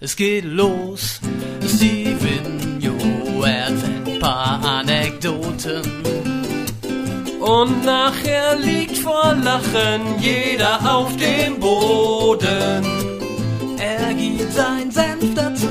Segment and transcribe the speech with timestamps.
[0.00, 1.20] Es geht los,
[1.62, 2.60] Steven
[3.70, 5.82] erzählt ein paar Anekdoten.
[7.40, 12.84] Und nachher liegt vor Lachen jeder auf dem Boden.
[13.78, 15.68] Er gibt sein Senf dazu,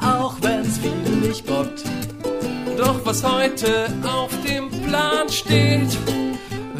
[0.00, 1.82] auch wenn's viel nicht bockt.
[2.76, 5.96] Doch was heute auf dem Plan steht,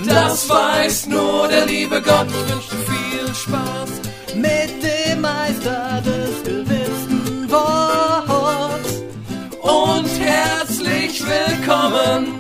[0.07, 2.27] das weiß nur der liebe Gott.
[2.29, 2.96] Ich wünsche viel
[11.27, 12.39] willkommen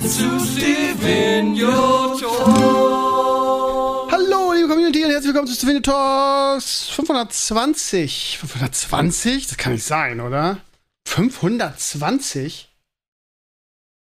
[0.00, 4.10] zu Stevenio Talk.
[4.10, 8.38] Hallo, liebe Community, und herzlich willkommen zu Stevenio Talks 520.
[8.38, 9.46] 520?
[9.46, 10.58] Das kann nicht sein, oder?
[11.06, 12.68] 520?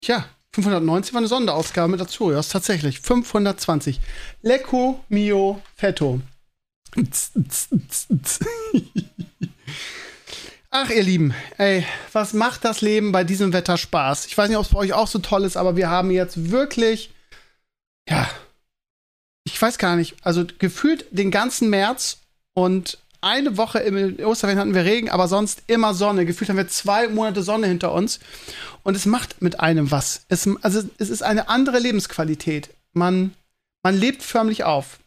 [0.01, 2.31] Tja, 519 war eine Sonderausgabe mit dazu.
[2.31, 3.01] Ja, ist tatsächlich.
[3.01, 3.99] 520.
[4.41, 6.21] Lecco mio fetto.
[10.71, 14.27] Ach, ihr Lieben, ey, was macht das Leben bei diesem Wetter Spaß?
[14.27, 16.51] Ich weiß nicht, ob es bei euch auch so toll ist, aber wir haben jetzt
[16.51, 17.09] wirklich,
[18.07, 18.29] ja,
[19.45, 22.19] ich weiß gar nicht, also gefühlt den ganzen März
[22.53, 26.25] und eine Woche im Osterferien hatten wir Regen, aber sonst immer Sonne.
[26.25, 28.19] Gefühlt haben wir zwei Monate Sonne hinter uns.
[28.83, 30.23] Und es macht mit einem was.
[30.29, 32.69] Es, also es ist eine andere Lebensqualität.
[32.93, 33.33] Man,
[33.83, 34.99] man lebt förmlich auf.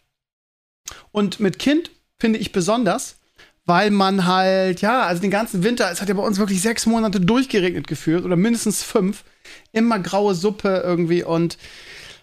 [1.11, 3.17] Und mit Kind finde ich besonders,
[3.65, 6.87] weil man halt, ja, also den ganzen Winter, es hat ja bei uns wirklich sechs
[6.87, 9.25] Monate durchgeregnet gefühlt oder mindestens fünf.
[9.73, 11.59] Immer graue Suppe irgendwie und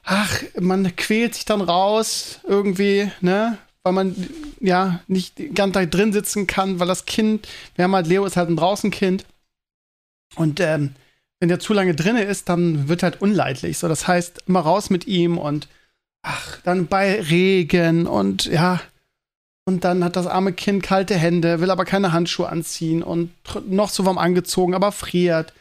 [0.04, 3.58] ach, man quält sich dann raus irgendwie, ne?
[3.84, 4.16] Weil man
[4.60, 8.26] ja nicht den ganzen Tag drin sitzen kann, weil das Kind, wir haben halt, Leo
[8.26, 9.26] ist halt ein Draußenkind.
[10.36, 10.96] Und ähm,
[11.40, 13.78] wenn der zu lange drinne ist, dann wird halt unleidlich.
[13.78, 15.70] So, das heißt, immer raus mit ihm und
[16.22, 18.82] ach, dann bei Regen und ja,
[19.70, 23.32] und dann hat das arme Kind kalte Hände, will aber keine Handschuhe anziehen und
[23.68, 25.54] noch so warm angezogen, aber friert.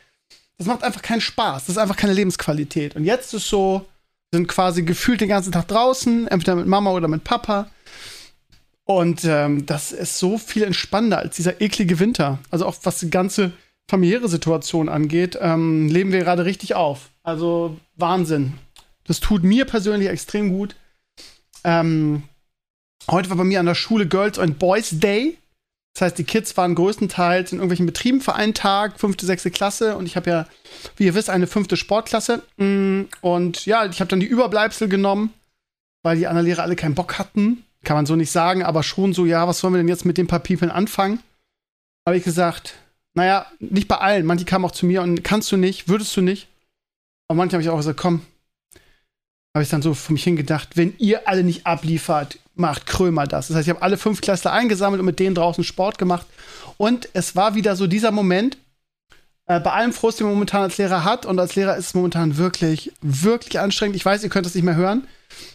[0.56, 1.66] Das macht einfach keinen Spaß.
[1.66, 2.96] Das ist einfach keine Lebensqualität.
[2.96, 3.84] Und jetzt ist so,
[4.32, 7.68] sind quasi gefühlt den ganzen Tag draußen, entweder mit Mama oder mit Papa.
[8.84, 12.38] Und ähm, das ist so viel entspannender als dieser eklige Winter.
[12.50, 13.52] Also auch was die ganze
[13.90, 17.10] familiäre Situation angeht, ähm, leben wir gerade richtig auf.
[17.22, 18.54] Also Wahnsinn.
[19.04, 20.76] Das tut mir persönlich extrem gut.
[21.62, 22.22] Ähm,
[23.10, 25.38] heute war bei mir an der Schule Girls and Boys Day.
[25.94, 29.96] Das heißt, die Kids waren größtenteils in irgendwelchen Betrieben für einen Tag, fünfte, sechste Klasse.
[29.96, 30.46] Und ich habe ja,
[30.96, 32.42] wie ihr wisst, eine fünfte Sportklasse.
[32.56, 35.32] Mm, und ja, ich habe dann die Überbleibsel genommen,
[36.04, 37.64] weil die anderen Lehrer alle keinen Bock hatten.
[37.82, 40.18] Kann man so nicht sagen, aber schon so, ja, was sollen wir denn jetzt mit
[40.18, 41.20] den paar People anfangen?
[42.06, 42.74] Habe ich gesagt,
[43.14, 44.24] naja, nicht bei allen.
[44.24, 46.48] Manche kamen auch zu mir und kannst du nicht, würdest du nicht.
[47.26, 48.22] Und manche habe ich auch gesagt, komm.
[49.54, 53.48] Habe ich dann so für mich hingedacht, wenn ihr alle nicht abliefert, macht Krömer das.
[53.48, 56.26] Das heißt, ich habe alle fünf Klasse eingesammelt und mit denen draußen Sport gemacht.
[56.76, 58.56] Und es war wieder so dieser Moment,
[59.46, 61.94] äh, bei allem Frust, den man momentan als Lehrer hat, und als Lehrer ist es
[61.94, 63.96] momentan wirklich, wirklich anstrengend.
[63.96, 65.06] Ich weiß, ihr könnt das nicht mehr hören.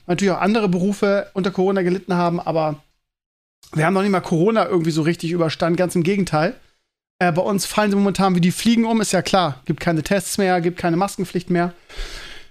[0.08, 2.82] Natürlich auch andere Berufe unter Corona gelitten haben, aber
[3.74, 5.78] wir haben noch nicht mal Corona irgendwie so richtig überstanden.
[5.78, 6.56] Ganz im Gegenteil.
[7.20, 9.62] Äh, bei uns fallen sie momentan wie die Fliegen um, ist ja klar.
[9.66, 11.74] Gibt keine Tests mehr, gibt keine Maskenpflicht mehr.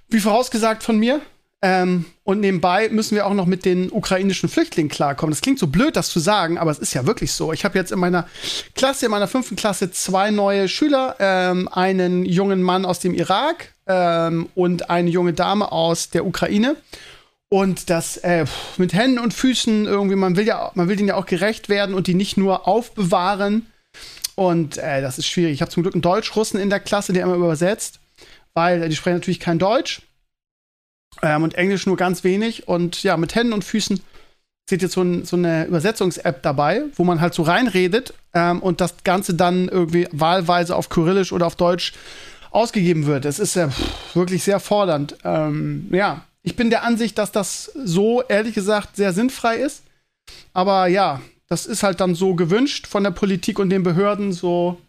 [0.09, 1.21] Wie vorausgesagt von mir.
[1.65, 5.33] Ähm, und nebenbei müssen wir auch noch mit den ukrainischen Flüchtlingen klarkommen.
[5.33, 7.53] Das klingt so blöd, das zu sagen, aber es ist ja wirklich so.
[7.53, 8.27] Ich habe jetzt in meiner
[8.75, 11.17] Klasse, in meiner fünften Klasse, zwei neue Schüler.
[11.21, 16.77] Ähm, einen jungen Mann aus dem Irak ähm, und eine junge Dame aus der Ukraine.
[17.49, 18.47] Und das äh,
[18.77, 21.95] mit Händen und Füßen irgendwie, man will ja, man will denen ja auch gerecht werden
[21.95, 23.67] und die nicht nur aufbewahren.
[24.34, 25.53] Und äh, das ist schwierig.
[25.53, 28.01] Ich habe zum Glück einen Deutsch-Russen in der Klasse, der immer übersetzt,
[28.55, 30.03] weil äh, die sprechen natürlich kein Deutsch.
[31.21, 32.69] Ähm, und Englisch nur ganz wenig.
[32.69, 34.00] Und ja, mit Händen und Füßen
[34.69, 38.81] seht jetzt so, ein, so eine Übersetzungs-App dabei, wo man halt so reinredet ähm, und
[38.81, 41.93] das Ganze dann irgendwie wahlweise auf Kyrillisch oder auf Deutsch
[42.51, 43.25] ausgegeben wird.
[43.25, 45.17] Es ist ja pff, wirklich sehr fordernd.
[45.25, 49.83] Ähm, ja, ich bin der Ansicht, dass das so, ehrlich gesagt, sehr sinnfrei ist.
[50.53, 54.33] Aber ja, das ist halt dann so gewünscht von der Politik und den Behörden.
[54.33, 54.81] So,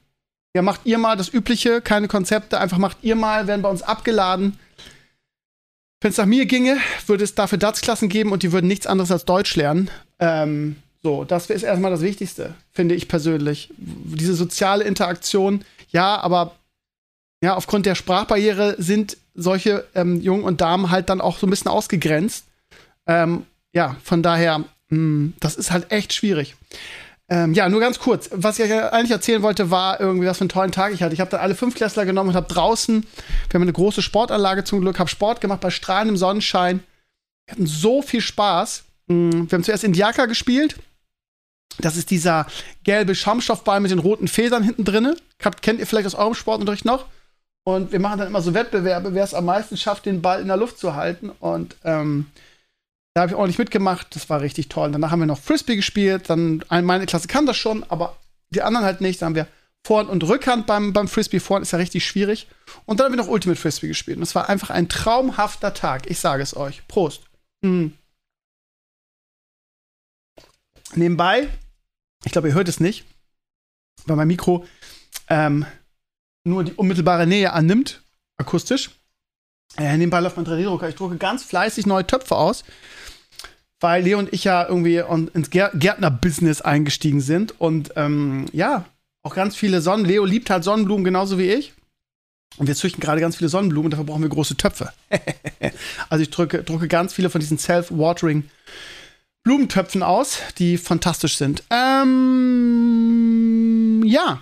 [0.56, 3.82] ja, macht ihr mal das Übliche, keine Konzepte, einfach macht ihr mal, werden bei uns
[3.82, 4.58] abgeladen.
[6.04, 9.10] Wenn es nach mir ginge, würde es dafür DATS-Klassen geben und die würden nichts anderes
[9.10, 9.90] als Deutsch lernen.
[10.20, 13.70] Ähm, so, das ist erstmal das Wichtigste, finde ich persönlich.
[13.78, 16.56] Diese soziale Interaktion, ja, aber
[17.42, 21.50] ja, aufgrund der Sprachbarriere sind solche ähm, Jungen und Damen halt dann auch so ein
[21.50, 22.48] bisschen ausgegrenzt.
[23.08, 26.58] Ähm, ja, von daher, mh, hm, das ist halt echt schwierig.
[27.30, 28.30] Ähm, ja, nur ganz kurz.
[28.34, 31.14] Was ich eigentlich erzählen wollte, war irgendwie, was für einen tollen Tag ich hatte.
[31.14, 34.64] Ich habe dann alle fünf Klässler genommen und habe draußen, wir haben eine große Sportanlage
[34.64, 36.84] zum Glück, habe Sport gemacht bei strahlendem Sonnenschein.
[37.46, 38.84] Wir hatten so viel Spaß.
[39.08, 40.76] Hm, wir haben zuerst Indiaka gespielt.
[41.80, 42.46] Das ist dieser
[42.84, 45.16] gelbe Schaumstoffball mit den roten Federn hinten drinne.
[45.62, 47.06] Kennt ihr vielleicht aus eurem Sportunterricht noch?
[47.66, 50.48] Und wir machen dann immer so Wettbewerbe, wer es am meisten schafft, den Ball in
[50.48, 51.32] der Luft zu halten.
[51.40, 52.28] Und ähm,
[53.14, 54.16] da habe ich ordentlich mitgemacht.
[54.16, 54.92] Das war richtig toll.
[54.92, 56.30] Danach haben wir noch Frisbee gespielt.
[56.30, 58.18] Dann meine Klasse kann das schon, aber
[58.50, 59.22] die anderen halt nicht.
[59.22, 59.48] Dann haben wir
[59.86, 61.40] Vorhand und Rückhand beim, beim Frisbee.
[61.40, 62.48] Vorhand ist ja richtig schwierig.
[62.86, 64.18] Und dann haben wir noch Ultimate Frisbee gespielt.
[64.18, 66.10] Und es war einfach ein traumhafter Tag.
[66.10, 66.88] Ich sage es euch.
[66.88, 67.24] Prost.
[67.62, 67.94] Mhm.
[70.96, 71.50] Nebenbei,
[72.24, 73.06] ich glaube, ihr hört es nicht,
[74.06, 74.66] weil mein Mikro
[75.28, 75.66] ähm,
[76.44, 78.04] nur die unmittelbare Nähe annimmt,
[78.38, 78.92] akustisch.
[79.78, 80.90] Äh, nebenbei läuft mein 3D-Drucker.
[80.90, 82.64] Ich drucke ganz fleißig neue Töpfe aus,
[83.80, 84.98] weil Leo und ich ja irgendwie
[85.34, 87.60] ins Gärtner-Business eingestiegen sind.
[87.60, 88.86] Und ähm, ja,
[89.24, 90.06] auch ganz viele Sonnen.
[90.06, 91.74] Leo liebt halt Sonnenblumen genauso wie ich.
[92.58, 94.94] Und wir züchten gerade ganz viele Sonnenblumen, dafür brauchen wir große Töpfe.
[96.10, 98.48] also ich drücke, drucke ganz viele von diesen Self-Watering
[99.44, 101.64] Blumentöpfen aus, die fantastisch sind.
[101.70, 102.14] Ähm,
[104.06, 104.42] ja.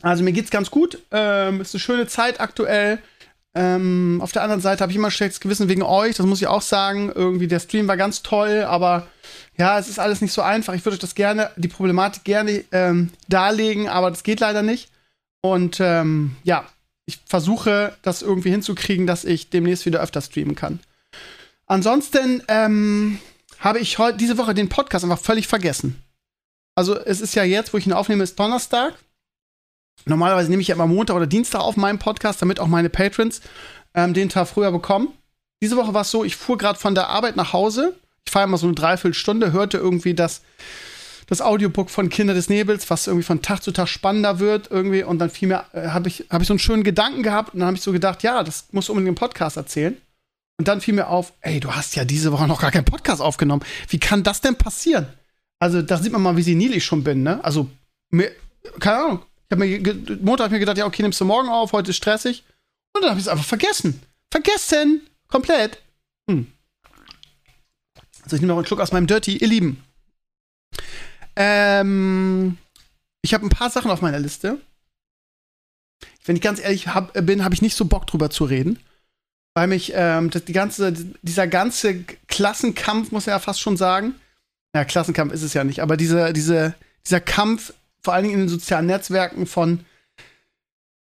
[0.00, 0.98] Also mir geht's ganz gut.
[1.10, 3.00] Ähm, ist eine schöne Zeit aktuell.
[3.58, 6.46] Ähm, auf der anderen Seite habe ich immer schlechtes Gewissen wegen euch, das muss ich
[6.46, 7.10] auch sagen.
[7.12, 9.08] Irgendwie der Stream war ganz toll, aber
[9.56, 10.74] ja, es ist alles nicht so einfach.
[10.74, 14.92] Ich würde euch das gerne, die Problematik gerne ähm, darlegen, aber das geht leider nicht.
[15.40, 16.66] Und ähm, ja,
[17.04, 20.78] ich versuche das irgendwie hinzukriegen, dass ich demnächst wieder öfter streamen kann.
[21.66, 23.18] Ansonsten ähm,
[23.58, 26.00] habe ich heute diese Woche den Podcast einfach völlig vergessen.
[26.76, 28.94] Also es ist ja jetzt, wo ich ihn aufnehme, ist Donnerstag.
[30.04, 33.40] Normalerweise nehme ich ja immer Montag oder Dienstag auf meinen Podcast, damit auch meine Patrons
[33.94, 35.08] ähm, den Tag früher bekommen.
[35.62, 37.96] Diese Woche war es so, ich fuhr gerade von der Arbeit nach Hause.
[38.24, 40.42] Ich fahre immer so eine Dreiviertelstunde, hörte irgendwie das,
[41.26, 45.02] das Audiobook von Kinder des Nebels, was irgendwie von Tag zu Tag spannender wird irgendwie.
[45.02, 47.60] Und dann fiel mir, äh, habe ich, hab ich so einen schönen Gedanken gehabt und
[47.60, 49.96] dann habe ich so gedacht, ja, das muss unbedingt im Podcast erzählen.
[50.58, 53.22] Und dann fiel mir auf, ey, du hast ja diese Woche noch gar keinen Podcast
[53.22, 53.64] aufgenommen.
[53.88, 55.06] Wie kann das denn passieren?
[55.60, 57.42] Also, da sieht man mal, wie senil ich schon bin, ne?
[57.44, 57.68] Also,
[58.10, 58.30] mir,
[58.80, 59.22] keine Ahnung.
[59.48, 61.96] Ich habe mir Montag hab mir gedacht, ja, okay, nimmst du morgen auf, heute ist
[61.96, 62.44] stressig.
[62.94, 64.02] Und dann habe ich es einfach vergessen.
[64.30, 65.02] Vergessen!
[65.28, 65.82] Komplett.
[66.30, 66.46] Hm.
[68.24, 69.82] Also ich nehme noch einen Schluck aus meinem Dirty, ihr Lieben.
[71.36, 72.58] Ähm,
[73.22, 74.60] ich habe ein paar Sachen auf meiner Liste.
[76.24, 78.78] Wenn ich ganz ehrlich hab, bin, habe ich nicht so Bock drüber zu reden.
[79.54, 84.14] Weil mich ähm, die ganze, dieser ganze Klassenkampf, muss er ja fast schon sagen.
[84.74, 86.74] Ja, Klassenkampf ist es ja nicht, aber diese, diese,
[87.06, 87.72] dieser Kampf
[88.02, 89.80] vor allen Dingen in den sozialen Netzwerken von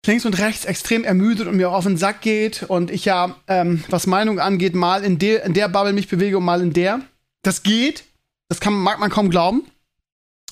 [0.05, 3.35] links und rechts extrem ermüdet und mir auch auf den Sack geht und ich ja,
[3.47, 6.73] ähm, was Meinung angeht, mal in, de in der Bubble mich bewege und mal in
[6.73, 6.99] der.
[7.41, 8.03] Das geht.
[8.49, 9.63] Das kann, mag man kaum glauben.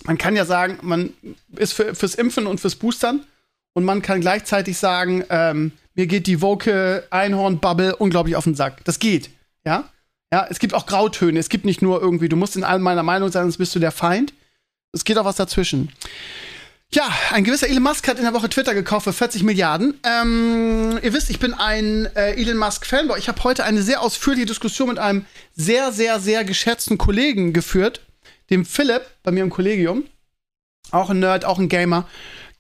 [0.06, 1.14] Man kann ja sagen, man
[1.56, 3.26] ist für, fürs Impfen und fürs Boostern
[3.74, 8.84] und man kann gleichzeitig sagen, ähm, mir geht die Woke Einhorn-Bubble unglaublich auf den Sack.
[8.86, 9.30] Das geht.
[9.66, 9.90] Ja?
[10.34, 11.38] Ja, es gibt auch Grautöne.
[11.38, 13.80] Es gibt nicht nur irgendwie, du musst in allem meiner Meinung sein, sonst bist du
[13.80, 14.34] der Feind.
[14.94, 15.90] Es geht auch was dazwischen.
[16.94, 19.98] Ja, ein gewisser Elon Musk hat in der Woche Twitter gekauft für 40 Milliarden.
[20.04, 23.18] Ähm, ihr wisst, ich bin ein äh, Elon Musk-Fanboy.
[23.18, 28.02] Ich habe heute eine sehr ausführliche Diskussion mit einem sehr, sehr, sehr geschätzten Kollegen geführt,
[28.50, 30.04] dem Philipp, bei mir im Kollegium.
[30.92, 32.10] Auch ein Nerd, auch ein Gamer.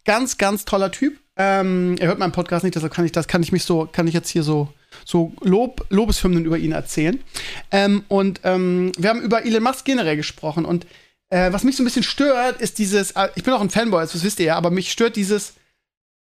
[0.05, 1.19] Ganz, ganz toller Typ.
[1.35, 4.07] Ähm, er hört meinen Podcast nicht, deshalb kann ich das, kann ich mich so, kann
[4.07, 4.69] ich jetzt hier so,
[5.03, 7.21] so Lob, Lobeshymnen über ihn erzählen.
[7.71, 10.85] Ähm, und ähm, wir haben über Elon Musk generell gesprochen und
[11.31, 14.01] äh, was mich so ein bisschen stört, ist dieses, äh, ich bin auch ein Fanboy,
[14.01, 15.53] das wisst ihr ja, aber mich stört dieses,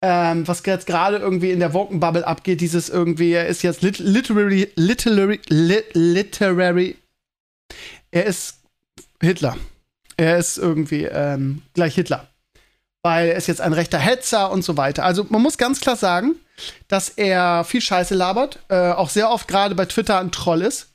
[0.02, 3.98] ähm, was jetzt gerade irgendwie in der Woken-Bubble abgeht, dieses irgendwie, er ist jetzt lit
[3.98, 6.96] literary, literary, lit literary,
[8.10, 8.60] er ist
[9.20, 9.56] Hitler.
[10.16, 12.28] Er ist irgendwie ähm, gleich Hitler.
[13.02, 15.04] Weil er ist jetzt ein rechter Hetzer und so weiter.
[15.04, 16.36] Also man muss ganz klar sagen,
[16.88, 20.88] dass er viel Scheiße labert, äh, auch sehr oft gerade bei Twitter ein Troll ist.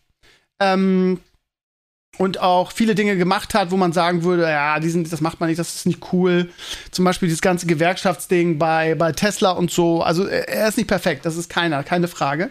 [0.59, 1.19] Ähm,
[2.17, 5.49] und auch viele Dinge gemacht hat, wo man sagen würde, ja, diesen, das macht man
[5.49, 6.49] nicht, das ist nicht cool.
[6.91, 10.01] Zum Beispiel dieses ganze Gewerkschaftsding bei, bei Tesla und so.
[10.01, 12.49] Also er ist nicht perfekt, das ist keiner, keine Frage.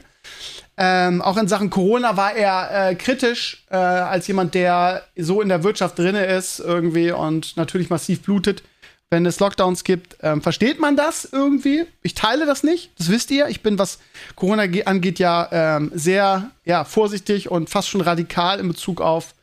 [0.76, 5.48] Ähm, auch in Sachen Corona war er äh, kritisch äh, als jemand, der so in
[5.48, 8.64] der Wirtschaft drinne ist irgendwie und natürlich massiv blutet,
[9.08, 10.16] wenn es Lockdowns gibt.
[10.20, 11.86] Ähm, versteht man das irgendwie?
[12.02, 13.46] Ich teile das nicht, das wisst ihr.
[13.48, 14.00] Ich bin, was
[14.34, 19.34] Corona angeht, ja ähm, sehr ja, vorsichtig und fast schon radikal in Bezug auf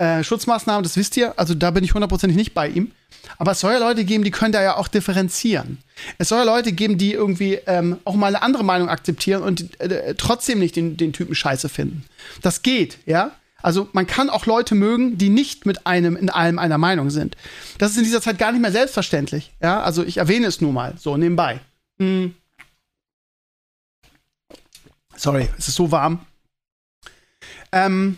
[0.00, 2.92] äh, Schutzmaßnahmen, das wisst ihr, also da bin ich hundertprozentig nicht bei ihm.
[3.36, 5.76] Aber es soll ja Leute geben, die können da ja auch differenzieren.
[6.16, 9.78] Es soll ja Leute geben, die irgendwie ähm, auch mal eine andere Meinung akzeptieren und
[9.78, 12.06] äh, trotzdem nicht den, den Typen scheiße finden.
[12.40, 13.32] Das geht, ja.
[13.60, 17.36] Also man kann auch Leute mögen, die nicht mit einem in allem einer Meinung sind.
[17.76, 19.52] Das ist in dieser Zeit gar nicht mehr selbstverständlich.
[19.60, 21.60] Ja, also ich erwähne es nur mal so nebenbei.
[21.98, 22.34] Hm.
[25.14, 26.24] Sorry, es ist so warm.
[27.70, 28.16] Ähm,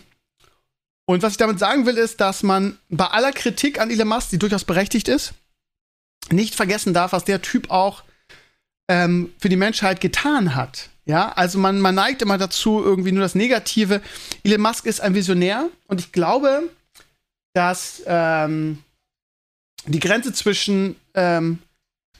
[1.05, 4.29] Und was ich damit sagen will, ist, dass man bei aller Kritik an Elon Musk,
[4.29, 5.33] die durchaus berechtigt ist,
[6.31, 8.03] nicht vergessen darf, was der Typ auch
[8.87, 10.89] ähm, für die Menschheit getan hat.
[11.05, 14.01] Ja, also man, man neigt immer dazu, irgendwie nur das Negative.
[14.43, 16.69] Elon Musk ist ein Visionär und ich glaube,
[17.53, 18.81] dass ähm,
[19.85, 21.59] die Grenze zwischen ähm,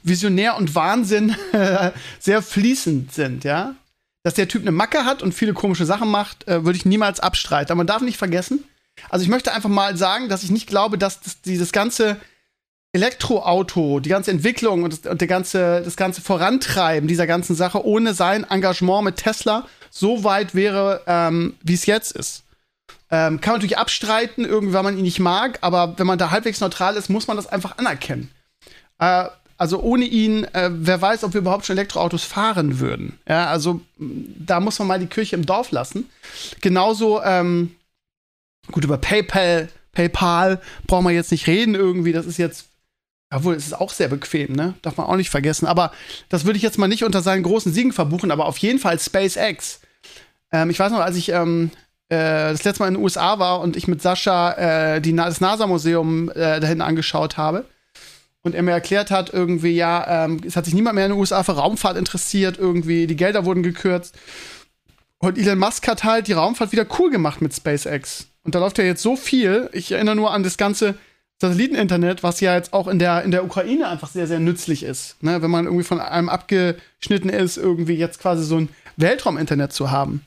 [0.02, 1.34] Visionär und Wahnsinn
[2.20, 3.74] sehr fließend sind, ja.
[4.22, 7.20] Dass der Typ eine Macke hat und viele komische Sachen macht, äh, würde ich niemals
[7.20, 7.72] abstreiten.
[7.72, 8.64] Aber man darf nicht vergessen,
[9.08, 12.16] also ich möchte einfach mal sagen, dass ich nicht glaube, dass das, dieses ganze
[12.92, 17.84] Elektroauto, die ganze Entwicklung und, das, und der ganze, das ganze Vorantreiben dieser ganzen Sache
[17.84, 22.44] ohne sein Engagement mit Tesla so weit wäre, ähm, wie es jetzt ist.
[23.10, 26.30] Ähm, kann man natürlich abstreiten, irgendwie, weil man ihn nicht mag, aber wenn man da
[26.30, 28.30] halbwegs neutral ist, muss man das einfach anerkennen.
[28.98, 33.18] Äh, also ohne ihn, äh, wer weiß, ob wir überhaupt schon Elektroautos fahren würden.
[33.28, 36.08] Ja, also da muss man mal die Kirche im Dorf lassen.
[36.60, 37.74] Genauso ähm,
[38.70, 42.12] Gut, über PayPal, PayPal brauchen wir jetzt nicht reden irgendwie.
[42.12, 42.66] Das ist jetzt,
[43.30, 44.74] obwohl es ist auch sehr bequem, ne?
[44.82, 45.66] Darf man auch nicht vergessen.
[45.66, 45.92] Aber
[46.28, 48.98] das würde ich jetzt mal nicht unter seinen großen Siegen verbuchen, aber auf jeden Fall
[48.98, 49.80] SpaceX.
[50.52, 51.70] Ähm, ich weiß noch, als ich ähm,
[52.08, 54.52] äh, das letzte Mal in den USA war und ich mit Sascha
[54.96, 57.66] äh, die, das NASA-Museum äh, dahin angeschaut habe
[58.42, 61.18] und er mir erklärt hat, irgendwie, ja, ähm, es hat sich niemand mehr in den
[61.18, 64.16] USA für Raumfahrt interessiert, irgendwie, die Gelder wurden gekürzt.
[65.18, 68.26] Und Elon Musk hat halt die Raumfahrt wieder cool gemacht mit SpaceX.
[68.44, 69.68] Und da läuft ja jetzt so viel.
[69.72, 70.94] Ich erinnere nur an das ganze
[71.40, 75.22] Satelliteninternet, was ja jetzt auch in der, in der Ukraine einfach sehr, sehr nützlich ist.
[75.22, 75.42] Ne?
[75.42, 80.22] Wenn man irgendwie von einem abgeschnitten ist, irgendwie jetzt quasi so ein Weltrauminternet zu haben.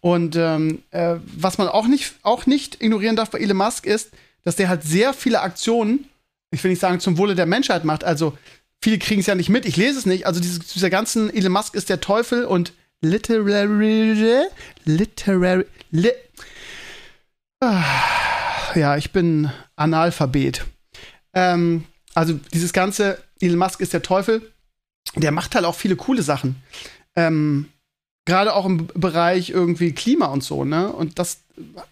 [0.00, 4.10] Und ähm, äh, was man auch nicht, auch nicht ignorieren darf bei Elon Musk ist,
[4.44, 6.06] dass der halt sehr viele Aktionen,
[6.50, 8.04] ich will nicht sagen zum Wohle der Menschheit macht.
[8.04, 8.36] Also
[8.80, 10.26] viele kriegen es ja nicht mit, ich lese es nicht.
[10.26, 14.46] Also dieses, dieser ganzen Elon Musk ist der Teufel und literary,
[14.84, 16.10] literary, li
[17.62, 20.64] ja, ich bin Analphabet.
[21.32, 21.84] Ähm,
[22.14, 24.52] also dieses ganze Elon Musk ist der Teufel.
[25.16, 26.56] Der macht halt auch viele coole Sachen.
[27.16, 27.68] Ähm,
[28.26, 30.90] Gerade auch im Bereich irgendwie Klima und so, ne?
[30.90, 31.40] Und das,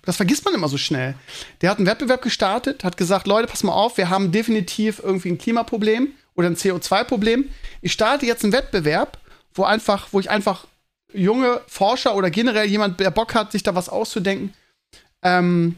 [0.02, 1.14] das vergisst man immer so schnell.
[1.60, 5.28] Der hat einen Wettbewerb gestartet, hat gesagt, Leute, pass mal auf, wir haben definitiv irgendwie
[5.28, 7.50] ein Klimaproblem oder ein CO2-Problem.
[7.82, 9.18] Ich starte jetzt einen Wettbewerb,
[9.52, 10.66] wo einfach, wo ich einfach
[11.12, 14.54] junge Forscher oder generell jemand, der Bock hat, sich da was auszudenken,
[15.22, 15.76] ähm,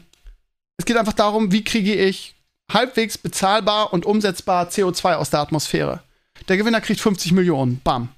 [0.77, 2.35] es geht einfach darum, wie kriege ich
[2.71, 6.01] halbwegs bezahlbar und umsetzbar CO2 aus der Atmosphäre.
[6.47, 7.79] Der Gewinner kriegt 50 Millionen.
[7.83, 8.09] Bam.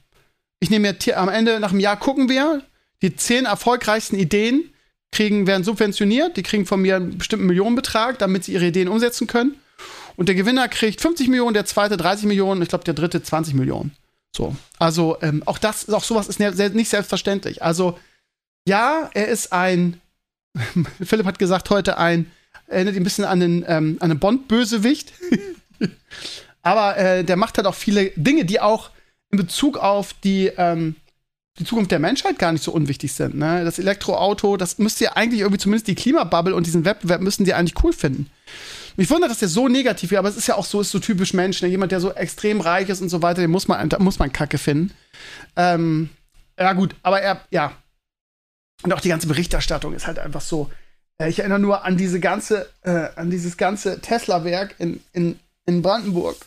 [0.59, 2.63] Ich nehme mir am Ende nach einem Jahr gucken wir,
[3.01, 4.73] die zehn erfolgreichsten Ideen
[5.11, 9.27] kriegen, werden subventioniert, die kriegen von mir einen bestimmten Millionenbetrag, damit sie ihre Ideen umsetzen
[9.27, 9.55] können.
[10.15, 13.53] Und der Gewinner kriegt 50 Millionen, der zweite 30 Millionen, ich glaube der dritte 20
[13.53, 13.95] Millionen.
[14.35, 14.55] So.
[14.79, 17.61] Also ähm, auch das, auch sowas ist nicht selbstverständlich.
[17.61, 17.97] Also
[18.67, 20.01] ja, er ist ein
[21.03, 22.31] Philipp hat gesagt heute ein,
[22.67, 25.13] erinnert ihn ein bisschen an einen, ähm, einen Bond-Bösewicht.
[26.61, 28.91] Aber äh, der macht halt auch viele Dinge, die auch
[29.31, 30.95] in Bezug auf die, ähm,
[31.59, 33.35] die Zukunft der Menschheit gar nicht so unwichtig sind.
[33.35, 33.63] Ne?
[33.63, 37.53] Das Elektroauto, das müsst ihr eigentlich irgendwie zumindest die Klimabubble und diesen Wettbewerb müssen die
[37.53, 38.29] eigentlich cool finden.
[38.95, 40.99] Mich wundert, dass der so negativ wird, aber es ist ja auch so, ist so
[40.99, 41.61] typisch Mensch.
[41.61, 41.67] Ne?
[41.67, 44.57] Jemand, der so extrem reich ist und so weiter, den muss man, muss man Kacke
[44.57, 44.91] finden.
[45.55, 46.09] Ähm,
[46.59, 47.73] ja, gut, aber er, ja,
[48.83, 50.69] und auch die ganze Berichterstattung ist halt einfach so.
[51.17, 55.81] Äh, ich erinnere nur an diese ganze, äh, an dieses ganze Tesla-Werk in, in, in
[55.81, 56.37] Brandenburg.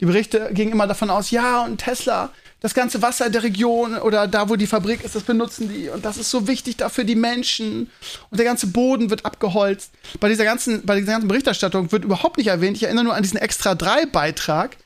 [0.00, 2.30] Die Berichte gingen immer davon aus, ja, und Tesla,
[2.60, 5.88] das ganze Wasser der Region oder da, wo die Fabrik ist, das benutzen die.
[5.88, 7.90] Und das ist so wichtig dafür die Menschen.
[8.30, 9.92] Und der ganze Boden wird abgeholzt.
[10.18, 12.76] Bei dieser ganzen, bei dieser ganzen Berichterstattung wird überhaupt nicht erwähnt.
[12.76, 14.76] Ich erinnere nur an diesen Extra 3-Beitrag,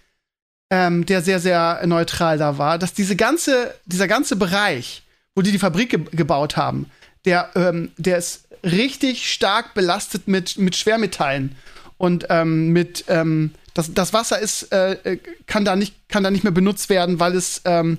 [0.70, 5.02] ähm, der sehr, sehr neutral da war, dass diese ganze, dieser ganze Bereich
[5.34, 6.86] wo die die Fabrik ge gebaut haben,
[7.24, 11.56] der, ähm, der ist richtig stark belastet mit, mit Schwermetallen
[11.98, 16.30] und ähm, mit ähm, das, das Wasser ist äh, äh, kann da nicht kann da
[16.30, 17.98] nicht mehr benutzt werden, weil es ähm,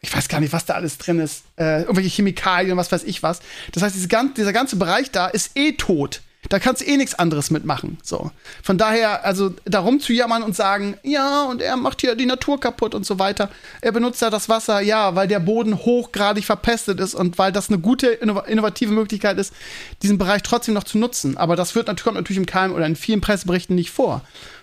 [0.00, 3.22] ich weiß gar nicht, was da alles drin ist, äh, irgendwelche Chemikalien, was weiß ich
[3.22, 3.40] was.
[3.70, 6.22] Das heißt, diese, dieser ganze Bereich da ist eh tot.
[6.48, 7.98] Da kannst du eh nichts anderes mitmachen.
[8.02, 8.30] So.
[8.62, 12.58] Von daher, also darum zu jammern und sagen, ja, und er macht hier die Natur
[12.58, 13.48] kaputt und so weiter.
[13.80, 17.68] Er benutzt ja das Wasser, ja, weil der Boden hochgradig verpestet ist und weil das
[17.68, 19.54] eine gute, innovative Möglichkeit ist,
[20.02, 21.36] diesen Bereich trotzdem noch zu nutzen.
[21.36, 24.22] Aber das wird kommt natürlich im Keim oder in vielen Presseberichten nicht vor.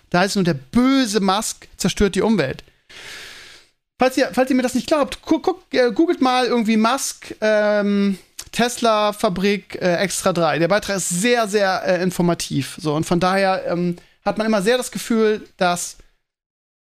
[0.09, 2.63] Da heißt nur, der böse Musk zerstört die Umwelt.
[3.99, 7.35] Falls ihr, falls ihr mir das nicht glaubt, guck, guck, äh, googelt mal irgendwie Musk,
[7.41, 8.17] ähm,
[8.51, 10.59] Tesla-Fabrik äh, Extra 3.
[10.59, 12.77] Der Beitrag ist sehr, sehr äh, informativ.
[12.79, 15.97] So, und von daher ähm, hat man immer sehr das Gefühl, dass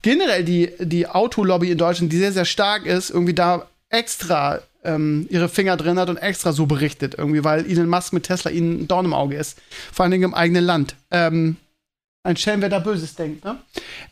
[0.03, 5.27] generell die, die Autolobby in Deutschland, die sehr, sehr stark ist, irgendwie da extra ähm,
[5.31, 8.83] ihre Finger drin hat und extra so berichtet, irgendwie, weil Elon Musk mit Tesla ihnen
[8.83, 9.59] ein Dorn im Auge ist.
[9.93, 10.95] Vor allen Dingen im eigenen Land.
[11.11, 11.57] Ähm,
[12.23, 13.59] ein Schelm, wer da Böses denkt, ne?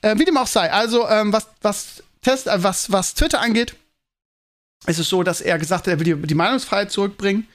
[0.03, 0.71] Äh, wie dem auch sei.
[0.71, 3.75] Also, ähm, was, was, Test, äh, was, was Twitter angeht,
[4.87, 7.47] ist es so, dass er gesagt hat, er will die, die Meinungsfreiheit zurückbringen.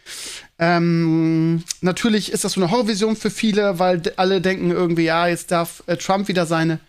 [0.57, 5.51] Ähm, natürlich ist das so eine Horrorvision für viele, weil alle denken irgendwie, ja, jetzt
[5.51, 6.79] darf äh, Trump wieder seine,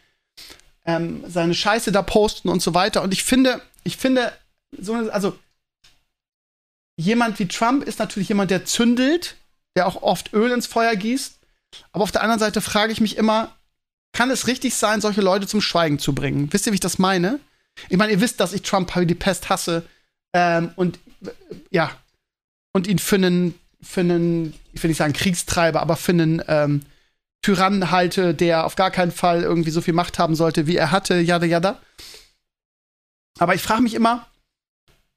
[0.86, 3.02] ähm, seine Scheiße da posten und so weiter.
[3.02, 4.32] Und ich finde, ich finde,
[4.78, 5.38] so eine, also
[6.96, 9.36] jemand wie Trump ist natürlich jemand, der zündelt,
[9.76, 11.34] der auch oft Öl ins Feuer gießt.
[11.92, 13.54] Aber auf der anderen Seite frage ich mich immer,
[14.12, 16.52] kann es richtig sein, solche Leute zum Schweigen zu bringen?
[16.52, 17.38] Wisst ihr, wie ich das meine?
[17.88, 19.84] Ich meine, ihr wisst, dass ich Trump die Pest hasse
[20.32, 20.98] ähm, und
[21.70, 21.90] ja,
[22.72, 26.82] und ihn für einen, für einen, ich will nicht sagen Kriegstreiber, aber für einen ähm,
[27.42, 30.90] Tyrannen halte, der auf gar keinen Fall irgendwie so viel Macht haben sollte, wie er
[30.90, 31.80] hatte, jada jada.
[33.38, 34.26] Aber ich frage mich immer,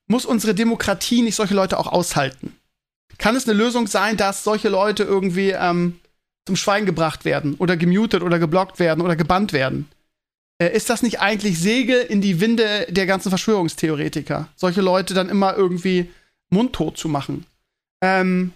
[0.07, 2.55] muss unsere Demokratie nicht solche Leute auch aushalten?
[3.17, 5.99] Kann es eine Lösung sein, dass solche Leute irgendwie ähm,
[6.45, 9.89] zum Schweigen gebracht werden oder gemutet oder geblockt werden oder gebannt werden?
[10.63, 14.47] Äh, ist das nicht eigentlich Segel in die Winde der ganzen Verschwörungstheoretiker?
[14.55, 16.09] Solche Leute dann immer irgendwie
[16.49, 17.45] mundtot zu machen.
[18.01, 18.53] Ähm,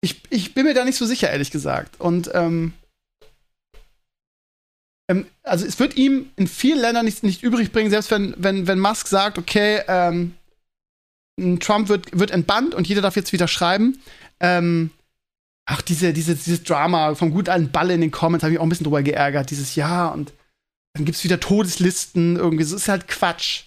[0.00, 2.00] ich, ich bin mir da nicht so sicher, ehrlich gesagt.
[2.00, 2.72] Und ähm,
[5.10, 8.66] ähm, also es wird ihm in vielen Ländern nicht, nicht übrig bringen, selbst wenn, wenn,
[8.66, 10.34] wenn Musk sagt, okay, ähm,
[11.60, 13.98] Trump wird, wird entbannt und jeder darf jetzt wieder schreiben.
[14.40, 14.90] Ähm,
[15.66, 18.64] ach, diese, diese, dieses Drama vom gut alten Ball in den Comments habe ich auch
[18.64, 19.50] ein bisschen drüber geärgert.
[19.50, 20.32] Dieses Ja und
[20.94, 22.64] dann gibt es wieder Todeslisten, irgendwie.
[22.64, 23.64] Das ist halt Quatsch.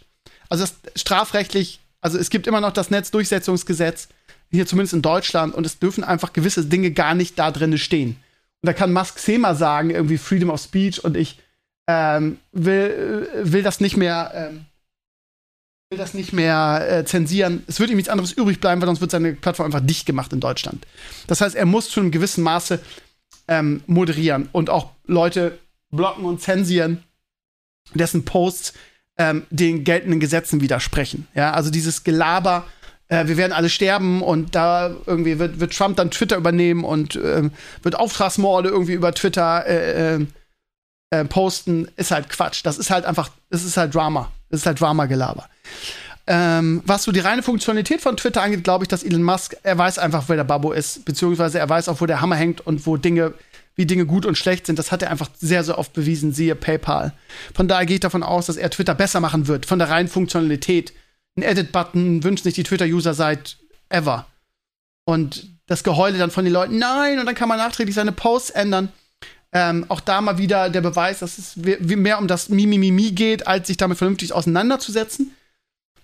[0.49, 0.65] Also
[0.95, 4.07] strafrechtlich, also es gibt immer noch das Netzdurchsetzungsgesetz,
[4.51, 8.17] hier zumindest in Deutschland, und es dürfen einfach gewisse Dinge gar nicht da drin stehen.
[8.61, 11.39] Und da kann Musk Sema sagen, irgendwie Freedom of Speech, und ich
[11.87, 14.65] ähm, will, äh, will das nicht mehr, ähm,
[15.89, 17.63] will das nicht mehr äh, zensieren.
[17.67, 20.31] Es wird ihm nichts anderes übrig bleiben, weil sonst wird seine Plattform einfach dicht gemacht
[20.31, 20.85] in Deutschland.
[21.27, 22.79] Das heißt, er muss zu einem gewissen Maße
[23.47, 25.57] ähm, moderieren und auch Leute
[25.91, 27.03] blocken und zensieren,
[27.93, 28.73] dessen Posts
[29.17, 31.27] ähm, den geltenden Gesetzen widersprechen.
[31.33, 32.65] Ja, also dieses Gelaber,
[33.07, 37.15] äh, wir werden alle sterben und da irgendwie wird, wird Trump dann Twitter übernehmen und
[37.15, 37.49] äh,
[37.83, 40.25] wird Auftragsmorde irgendwie über Twitter äh, äh,
[41.11, 42.65] äh, posten, ist halt Quatsch.
[42.65, 44.31] Das ist halt einfach, das ist halt Drama.
[44.49, 45.47] Das ist halt Drama-Gelaber.
[46.27, 49.77] Ähm, was so die reine Funktionalität von Twitter angeht, glaube ich, dass Elon Musk, er
[49.77, 52.85] weiß einfach, wer der Babbo ist, beziehungsweise er weiß auch, wo der Hammer hängt und
[52.87, 53.33] wo Dinge
[53.75, 54.79] wie Dinge gut und schlecht sind.
[54.79, 57.13] Das hat er einfach sehr, sehr oft bewiesen, siehe PayPal.
[57.53, 60.07] Von daher gehe ich davon aus, dass er Twitter besser machen wird, von der reinen
[60.07, 60.93] Funktionalität.
[61.37, 63.57] Ein Edit-Button wünscht sich die Twitter-User seit
[63.89, 64.25] ever.
[65.05, 68.51] Und das Geheule dann von den Leuten, nein, und dann kann man nachträglich seine Posts
[68.51, 68.89] ändern.
[69.51, 73.67] Ähm, auch da mal wieder der Beweis, dass es mehr um das Mimimimi geht, als
[73.67, 75.31] sich damit vernünftig auseinanderzusetzen.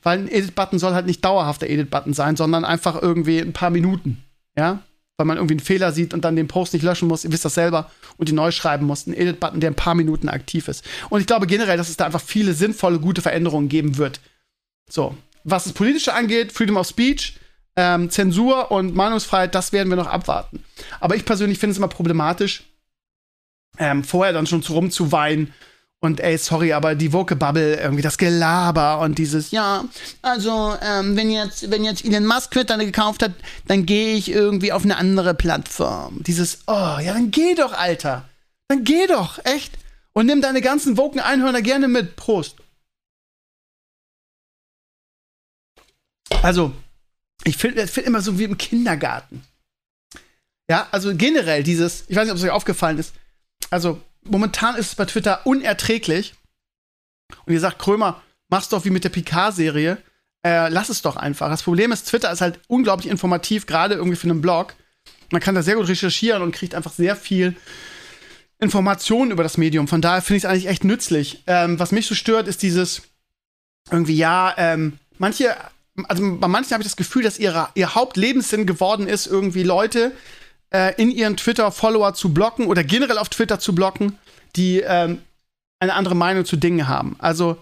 [0.03, 4.23] Weil ein Edit-Button soll halt nicht dauerhafter Edit-Button sein, sondern einfach irgendwie ein paar Minuten.
[4.57, 4.81] Ja?
[5.21, 7.45] Weil man irgendwie einen Fehler sieht und dann den Post nicht löschen muss, ihr wisst
[7.45, 9.05] das selber, und die neu schreiben muss.
[9.05, 10.83] Ein Edit-Button, der ein paar Minuten aktiv ist.
[11.09, 14.19] Und ich glaube generell, dass es da einfach viele sinnvolle, gute Veränderungen geben wird.
[14.89, 17.35] So, was das Politische angeht, Freedom of Speech,
[17.75, 20.63] ähm, Zensur und Meinungsfreiheit, das werden wir noch abwarten.
[20.99, 22.63] Aber ich persönlich finde es immer problematisch,
[23.77, 25.53] ähm, vorher dann schon rumzuweinen
[26.03, 29.85] und ey, sorry, aber die Woke Bubble, irgendwie das Gelaber und dieses, ja,
[30.23, 33.33] also, ähm, wenn jetzt, wenn jetzt Elon Musk Twitter gekauft hat,
[33.67, 36.23] dann gehe ich irgendwie auf eine andere Plattform.
[36.23, 38.27] Dieses, oh, ja, dann geh doch, Alter.
[38.67, 39.77] Dann geh doch, echt.
[40.13, 42.15] Und nimm deine ganzen Woken Einhörner gerne mit.
[42.15, 42.57] Prost.
[46.41, 46.73] Also,
[47.43, 49.43] ich finde find immer so wie im Kindergarten.
[50.67, 53.13] Ja, also generell dieses, ich weiß nicht, ob es euch aufgefallen ist.
[53.69, 56.33] Also, momentan ist es bei Twitter unerträglich.
[57.45, 59.97] Und ihr sagt, Krömer, mach's doch wie mit der Picard-Serie.
[60.43, 61.49] Äh, lass es doch einfach.
[61.49, 64.75] Das Problem ist, Twitter ist halt unglaublich informativ, gerade irgendwie für einen Blog.
[65.31, 67.55] Man kann da sehr gut recherchieren und kriegt einfach sehr viel
[68.59, 69.87] Informationen über das Medium.
[69.87, 71.43] Von daher finde ich es eigentlich echt nützlich.
[71.47, 73.03] Ähm, was mich so stört, ist dieses
[73.89, 75.55] irgendwie, ja, ähm, manche,
[76.07, 80.11] also bei manchen habe ich das Gefühl, dass ihre, ihr Hauptlebenssinn geworden ist, irgendwie Leute
[80.71, 84.17] äh, in ihren Twitter-Follower zu blocken oder generell auf Twitter zu blocken,
[84.55, 85.19] die ähm,
[85.79, 87.15] eine andere Meinung zu Dingen haben.
[87.19, 87.57] Also,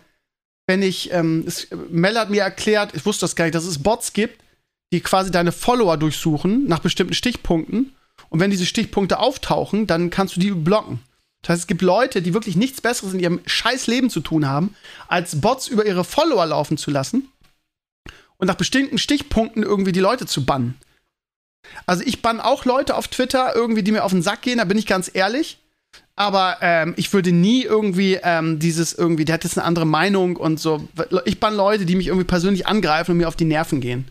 [0.67, 3.81] wenn ich, ähm, es, Mel hat mir erklärt, ich wusste das gar nicht, dass es
[3.81, 4.43] Bots gibt,
[4.91, 7.95] die quasi deine Follower durchsuchen nach bestimmten Stichpunkten.
[8.29, 10.99] Und wenn diese Stichpunkte auftauchen, dann kannst du die blocken.
[11.41, 14.47] Das heißt, es gibt Leute, die wirklich nichts Besseres in ihrem scheiß Leben zu tun
[14.47, 14.75] haben,
[15.07, 17.29] als Bots über ihre Follower laufen zu lassen
[18.37, 20.75] und nach bestimmten Stichpunkten irgendwie die Leute zu bannen.
[21.85, 24.65] Also ich bann auch Leute auf Twitter irgendwie, die mir auf den Sack gehen, da
[24.65, 25.59] bin ich ganz ehrlich.
[26.19, 30.35] aber ähm, ich würde nie irgendwie ähm, dieses irgendwie, der hat jetzt eine andere Meinung
[30.35, 30.85] und so.
[31.23, 34.05] Ich bann Leute, die mich irgendwie persönlich angreifen und mir auf die Nerven gehen.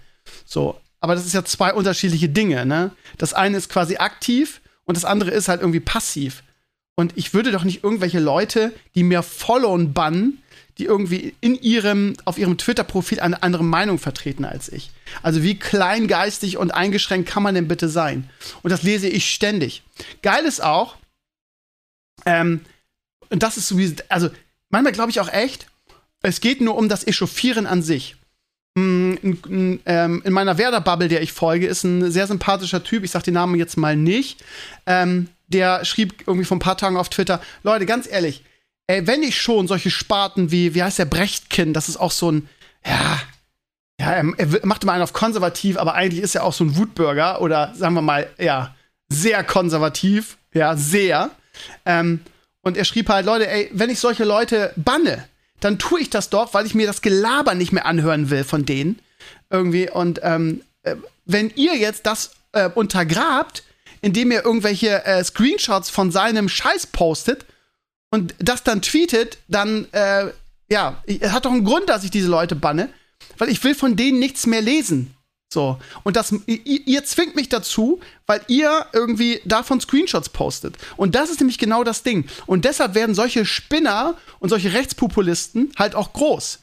[0.47, 0.81] So.
[1.01, 2.93] Aber das ist ja zwei unterschiedliche Dinge, ne?
[3.19, 6.43] Das eine ist quasi aktiv und das andere ist halt irgendwie passiv.
[6.97, 10.43] Und ich würde doch nicht irgendwelche Leute, die mir followen, bannen,
[10.79, 14.91] die irgendwie in ihrem, auf ihrem Twitter-Profil eine andere Meinung vertreten als ich.
[15.23, 18.31] Also wie kleingeistig und eingeschränkt kann man denn bitte sein?
[18.63, 19.83] Und das lese ich ständig.
[20.23, 20.97] Geil ist auch,
[22.27, 22.61] ähm,
[23.31, 24.31] und das ist so wie, also
[24.71, 25.67] manchmal glaube ich auch echt,
[26.23, 28.17] es geht nur um das Echauffieren an sich.
[28.77, 33.11] In, in, ähm, in meiner Werder-Bubble, der ich folge, ist ein sehr sympathischer Typ, ich
[33.11, 34.45] sag den Namen jetzt mal nicht,
[34.87, 38.45] ähm, der schrieb irgendwie vor ein paar Tagen auf Twitter, Leute, ganz ehrlich,
[38.89, 42.33] ey, wenn ich schon solche Sparten wie, wie heißt der, Brechtkind, das ist auch so
[42.33, 42.49] ein,
[42.85, 43.21] ja,
[44.01, 46.77] ja, er, er macht immer einen auf konservativ, aber eigentlich ist er auch so ein
[46.77, 48.75] Wutbürger oder sagen wir mal, ja,
[49.09, 51.31] sehr konservativ, ja, sehr.
[51.85, 52.21] Ähm,
[52.63, 55.25] und er schrieb halt, Leute, ey, wenn ich solche Leute banne,
[55.61, 58.65] dann tue ich das doch, weil ich mir das Gelaber nicht mehr anhören will von
[58.65, 58.99] denen.
[59.51, 59.91] Irgendwie.
[59.91, 63.65] Und ähm, äh, wenn ihr jetzt das äh, untergrabt,
[64.01, 67.45] indem ihr irgendwelche äh, Screenshots von seinem Scheiß postet
[68.11, 70.33] und das dann tweetet, dann, äh,
[70.71, 72.89] ja, hat doch einen Grund, dass ich diese Leute banne,
[73.37, 75.15] weil ich will von denen nichts mehr lesen.
[75.53, 75.79] So.
[76.05, 80.77] Und das, ihr, ihr, zwingt mich dazu, weil ihr irgendwie davon Screenshots postet.
[80.97, 82.29] Und das ist nämlich genau das Ding.
[82.47, 86.59] Und deshalb werden solche Spinner und solche Rechtspopulisten halt auch groß.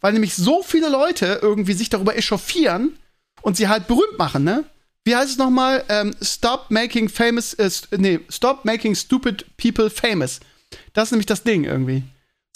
[0.00, 2.98] Weil nämlich so viele Leute irgendwie sich darüber echauffieren
[3.42, 4.64] und sie halt berühmt machen, ne?
[5.06, 5.84] Wie heißt es nochmal?
[5.90, 10.40] Ähm, stop making famous, äh, nee, stop making stupid people famous.
[10.92, 12.02] Das ist nämlich das Ding irgendwie.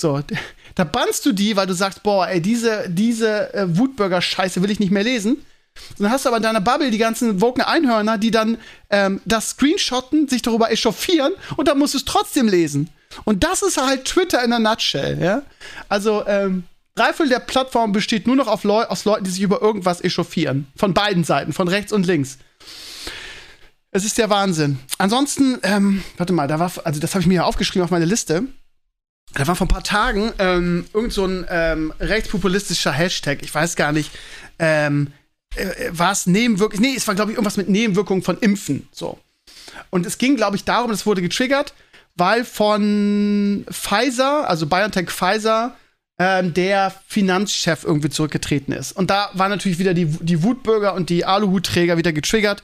[0.00, 0.20] So,
[0.74, 4.80] da bannst du die, weil du sagst, boah, ey, diese, diese äh, Wutbürger-Scheiße will ich
[4.80, 5.44] nicht mehr lesen.
[5.98, 8.58] Dann hast du aber in deiner Bubble die ganzen woken Einhörner, die dann
[8.90, 12.90] ähm, das screenshotten, sich darüber echauffieren und dann musst du es trotzdem lesen.
[13.24, 15.42] Und das ist halt Twitter in der Nutshell, ja.
[15.88, 20.02] Also, ähm, Dreiviertel der Plattform besteht nur noch Leu aus Leuten, die sich über irgendwas
[20.02, 20.66] echauffieren.
[20.74, 22.38] Von beiden Seiten, von rechts und links.
[23.98, 24.78] Es ist der Wahnsinn.
[24.98, 28.04] Ansonsten, ähm, warte mal, da war, also das habe ich mir ja aufgeschrieben auf meine
[28.04, 28.44] Liste.
[29.34, 33.74] Da war vor ein paar Tagen ähm, irgend so ein ähm, rechtspopulistischer Hashtag, ich weiß
[33.74, 34.12] gar nicht,
[34.60, 35.08] ähm,
[35.56, 38.88] äh, war es Nebenwirkungen, nee, es war, glaube ich, irgendwas mit Nebenwirkungen von Impfen.
[38.92, 39.18] So.
[39.90, 41.74] Und es ging, glaube ich, darum, das wurde getriggert,
[42.14, 45.74] weil von Pfizer, also BioNTech Pfizer,
[46.20, 48.92] ähm, der Finanzchef irgendwie zurückgetreten ist.
[48.92, 52.62] Und da waren natürlich wieder die, die Wutbürger und die Aluhutträger wieder getriggert.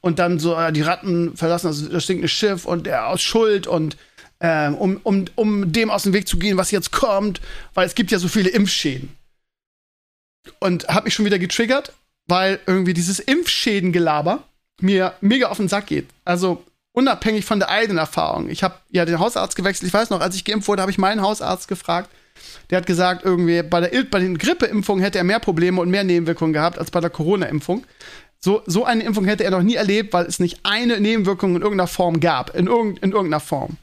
[0.00, 3.66] Und dann so, äh, die Ratten verlassen das, das stinkende Schiff und er aus Schuld
[3.66, 3.96] und
[4.40, 7.42] ähm, um, um, um dem aus dem Weg zu gehen, was jetzt kommt,
[7.74, 9.14] weil es gibt ja so viele Impfschäden.
[10.58, 11.92] Und habe mich schon wieder getriggert
[12.30, 14.44] weil irgendwie dieses Impfschädengelaber
[14.80, 16.08] mir mega auf den Sack geht.
[16.24, 18.48] Also unabhängig von der eigenen Erfahrung.
[18.48, 19.88] Ich habe ja den Hausarzt gewechselt.
[19.88, 22.08] Ich weiß noch, als ich geimpft wurde, habe ich meinen Hausarzt gefragt.
[22.70, 26.04] Der hat gesagt, irgendwie bei, der, bei den Grippeimpfungen hätte er mehr Probleme und mehr
[26.04, 27.84] Nebenwirkungen gehabt als bei der Corona-Impfung.
[28.42, 31.62] So, so eine Impfung hätte er noch nie erlebt, weil es nicht eine Nebenwirkung in
[31.62, 32.54] irgendeiner Form gab.
[32.56, 33.76] In, irgend, in irgendeiner Form.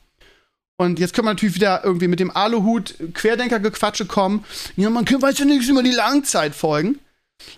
[0.78, 4.46] Und jetzt können wir natürlich wieder irgendwie mit dem Aluhut Querdenker-Gequatsche kommen.
[4.76, 7.00] Ja, man weiß ja nichts über die Langzeitfolgen.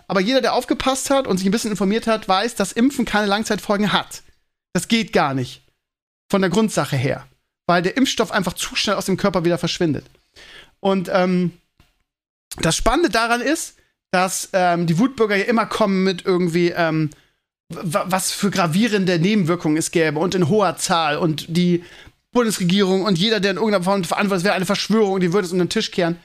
[0.07, 3.27] Aber jeder, der aufgepasst hat und sich ein bisschen informiert hat, weiß, dass Impfen keine
[3.27, 4.23] Langzeitfolgen hat.
[4.73, 5.61] Das geht gar nicht.
[6.29, 7.27] Von der Grundsache her.
[7.65, 10.05] Weil der Impfstoff einfach zu schnell aus dem Körper wieder verschwindet.
[10.79, 11.51] Und ähm,
[12.57, 13.75] das Spannende daran ist,
[14.11, 17.09] dass ähm, die Wutbürger ja immer kommen mit irgendwie, ähm,
[17.69, 21.83] was für gravierende Nebenwirkungen es gäbe und in hoher Zahl und die
[22.31, 25.65] Bundesregierung und jeder, der in irgendeiner Form verantwortlich wäre, eine Verschwörung, die würde es unter
[25.65, 26.17] den Tisch kehren.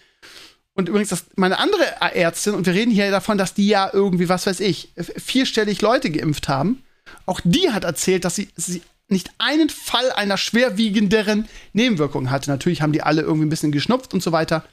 [0.75, 4.29] Und übrigens, das, meine andere Ärztin, und wir reden hier davon, dass die ja irgendwie,
[4.29, 6.83] was weiß ich, vierstellig Leute geimpft haben.
[7.27, 12.51] Auch die hat erzählt, dass sie, sie nicht einen Fall einer schwerwiegenderen Nebenwirkung hatte.
[12.51, 14.64] Natürlich haben die alle irgendwie ein bisschen geschnupft und so weiter.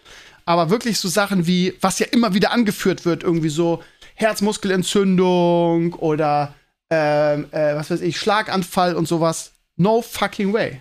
[0.45, 3.83] Aber wirklich so Sachen wie, was ja immer wieder angeführt wird, irgendwie so
[4.15, 6.53] Herzmuskelentzündung oder
[6.89, 9.51] ähm, äh, was weiß ich, Schlaganfall und sowas.
[9.77, 10.79] No fucking way.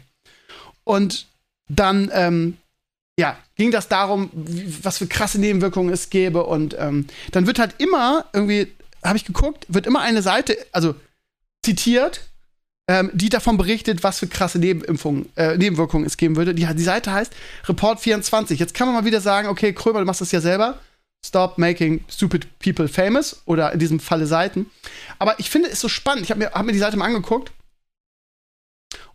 [0.84, 1.26] Und
[1.68, 2.56] dann ähm,
[3.20, 4.30] ja, ging das darum,
[4.82, 6.44] was für krasse Nebenwirkungen es gäbe.
[6.44, 8.72] Und ähm, dann wird halt immer, irgendwie,
[9.04, 10.94] habe ich geguckt, wird immer eine Seite, also
[11.62, 12.29] zitiert,
[12.88, 16.54] ähm, die davon berichtet, was für krasse Nebenimpfungen, äh, Nebenwirkungen es geben würde.
[16.54, 17.32] Die, die Seite heißt
[17.66, 18.54] Report24.
[18.54, 20.78] Jetzt kann man mal wieder sagen, okay, Krömer, du machst das ja selber.
[21.24, 24.70] Stop making stupid people famous oder in diesem Falle Seiten.
[25.18, 26.24] Aber ich finde es so spannend.
[26.24, 27.52] Ich habe mir, hab mir die Seite mal angeguckt.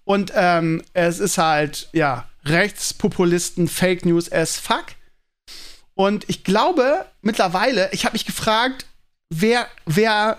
[0.03, 4.85] Und ähm, es ist halt, ja, Rechtspopulisten Fake News as fuck.
[5.95, 8.85] Und ich glaube mittlerweile, ich habe mich gefragt,
[9.29, 10.37] wer, wer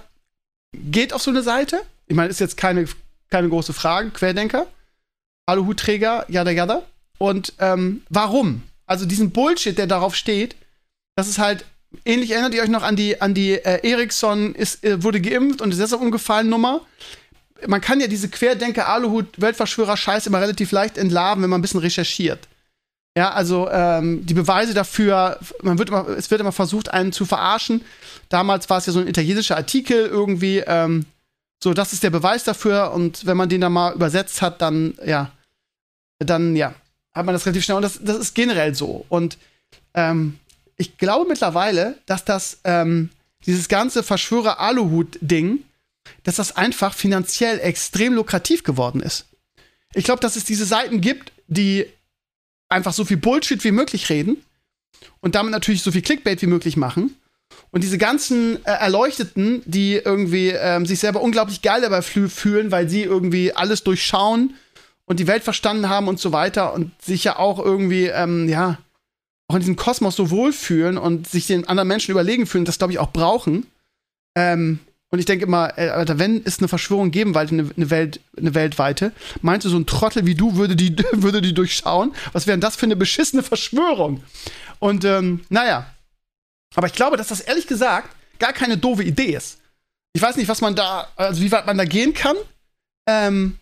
[0.72, 1.82] geht auf so eine Seite?
[2.06, 2.86] Ich meine, ist jetzt keine,
[3.30, 4.66] keine große Frage, Querdenker.
[5.46, 6.82] Aluhutträger, yada yada.
[7.18, 8.62] Und ähm, warum?
[8.86, 10.56] Also diesen Bullshit, der darauf steht,
[11.14, 11.64] das ist halt
[12.04, 15.60] ähnlich erinnert ihr euch noch an die an die äh, Ericsson ist äh, wurde geimpft
[15.62, 16.82] und ist deshalb umgefallen Nummer.
[17.66, 21.62] Man kann ja diese Querdenker Aluhut Weltverschwörer Scheiß immer relativ leicht entlarven, wenn man ein
[21.62, 22.40] bisschen recherchiert.
[23.16, 27.24] Ja, also ähm, die Beweise dafür, man wird immer, es wird immer versucht, einen zu
[27.24, 27.82] verarschen.
[28.28, 31.06] Damals war es ja so ein italienischer Artikel irgendwie, ähm,
[31.62, 34.94] so, das ist der Beweis dafür und wenn man den dann mal übersetzt hat, dann,
[35.04, 35.32] ja,
[36.18, 36.74] dann, ja,
[37.14, 39.06] hat man das relativ schnell und das, das ist generell so.
[39.08, 39.38] Und
[39.94, 40.38] ähm,
[40.76, 43.10] ich glaube mittlerweile, dass das, ähm,
[43.46, 45.64] dieses ganze Verschwörer-Aluhut-Ding,
[46.24, 49.26] dass das einfach finanziell extrem lukrativ geworden ist.
[49.94, 51.86] Ich glaube, dass es diese Seiten gibt, die
[52.68, 54.42] einfach so viel Bullshit wie möglich reden
[55.20, 57.16] und damit natürlich so viel Clickbait wie möglich machen.
[57.70, 62.88] Und diese ganzen äh, Erleuchteten, die irgendwie ähm, sich selber unglaublich geil dabei fühlen, weil
[62.88, 64.54] sie irgendwie alles durchschauen
[65.04, 68.78] und die Welt verstanden haben und so weiter und sich ja auch irgendwie, ähm, ja,
[69.48, 72.92] auch in diesem Kosmos so wohlfühlen und sich den anderen Menschen überlegen fühlen, das glaube
[72.92, 73.66] ich auch brauchen.
[74.34, 74.80] Ähm,
[75.10, 78.20] und ich denke immer, äh, Alter, wenn es eine Verschwörung geben wollte, eine, eine, Welt,
[78.36, 82.12] eine weltweite, meinst du, so ein Trottel wie du würde die, würde die durchschauen?
[82.32, 84.22] Was wäre denn das für eine beschissene Verschwörung?
[84.78, 85.86] Und ähm, naja.
[86.76, 89.58] Aber ich glaube, dass das ehrlich gesagt gar keine doofe Idee ist.
[90.12, 92.36] Ich weiß nicht, was man da, also wie weit man da gehen kann.
[93.08, 93.58] Ähm,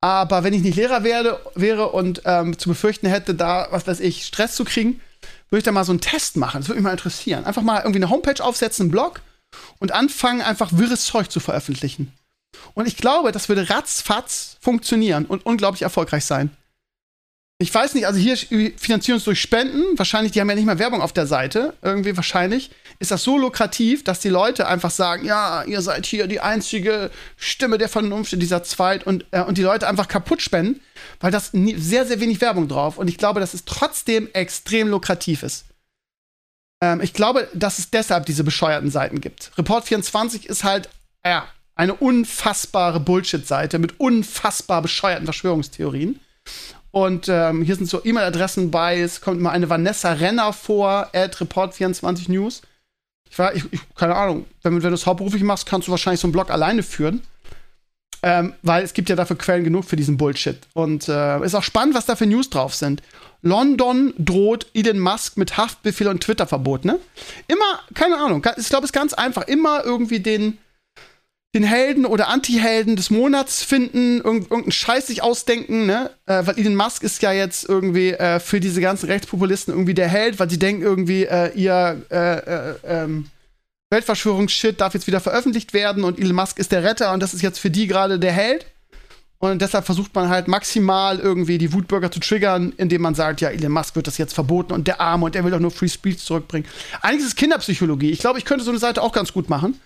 [0.00, 4.00] aber wenn ich nicht Lehrer werde, wäre und ähm, zu befürchten hätte, da, was weiß
[4.00, 5.00] ich, Stress zu kriegen,
[5.50, 6.60] würde ich da mal so einen Test machen.
[6.60, 7.44] Das würde mich mal interessieren.
[7.44, 9.22] Einfach mal irgendwie eine Homepage aufsetzen, einen Blog
[9.78, 12.12] und anfangen, einfach wirres Zeug zu veröffentlichen.
[12.74, 16.50] Und ich glaube, das würde ratzfatz funktionieren und unglaublich erfolgreich sein.
[17.60, 19.82] Ich weiß nicht, also hier finanzieren uns durch Spenden.
[19.98, 21.74] Wahrscheinlich, die haben ja nicht mehr Werbung auf der Seite.
[21.82, 26.28] Irgendwie wahrscheinlich ist das so lukrativ, dass die Leute einfach sagen, ja, ihr seid hier
[26.28, 30.40] die einzige Stimme der Vernunft in dieser Zweit und, äh, und die Leute einfach kaputt
[30.40, 30.80] spenden,
[31.18, 32.96] weil das nie, sehr, sehr wenig Werbung drauf.
[32.96, 35.64] Und ich glaube, dass es trotzdem extrem lukrativ ist.
[36.80, 39.50] Ähm, ich glaube, dass es deshalb diese bescheuerten Seiten gibt.
[39.58, 40.88] Report 24 ist halt,
[41.24, 46.20] ja, eine unfassbare Bullshit-Seite mit unfassbar bescheuerten Verschwörungstheorien.
[47.04, 48.98] Und ähm, hier sind so E-Mail-Adressen bei.
[48.98, 52.62] Es kommt mal eine Vanessa Renner vor, at Report24 News.
[53.30, 56.20] Ich war, ich, ich, keine Ahnung, wenn, wenn du das hauptberuflich machst, kannst du wahrscheinlich
[56.20, 57.22] so einen Blog alleine führen.
[58.24, 60.58] Ähm, weil es gibt ja dafür Quellen genug für diesen Bullshit.
[60.74, 63.00] Und äh, ist auch spannend, was da für News drauf sind.
[63.42, 66.98] London droht Elon Musk mit Haftbefehl und Twitter-Verbot, ne?
[67.46, 69.46] Immer, keine Ahnung, ich glaube, es ist ganz einfach.
[69.46, 70.58] Immer irgendwie den,
[71.54, 76.10] den Helden oder Anti-Helden des Monats finden, irg irgendeinen Scheiß sich ausdenken, ne?
[76.26, 80.08] Äh, weil Elon Musk ist ja jetzt irgendwie äh, für diese ganzen Rechtspopulisten irgendwie der
[80.08, 83.30] Held, weil sie denken irgendwie, äh, ihr äh, äh, ähm,
[83.90, 87.40] Weltverschwörungsshit darf jetzt wieder veröffentlicht werden und Elon Musk ist der Retter und das ist
[87.42, 88.66] jetzt für die gerade der Held.
[89.40, 93.50] Und deshalb versucht man halt maximal irgendwie die Wutbürger zu triggern, indem man sagt, ja,
[93.50, 95.88] Elon Musk wird das jetzt verboten und der Arme und er will doch nur Free
[95.88, 96.66] Speech zurückbringen.
[97.02, 98.10] Eigentlich ist es Kinderpsychologie.
[98.10, 99.80] Ich glaube, ich könnte so eine Seite auch ganz gut machen.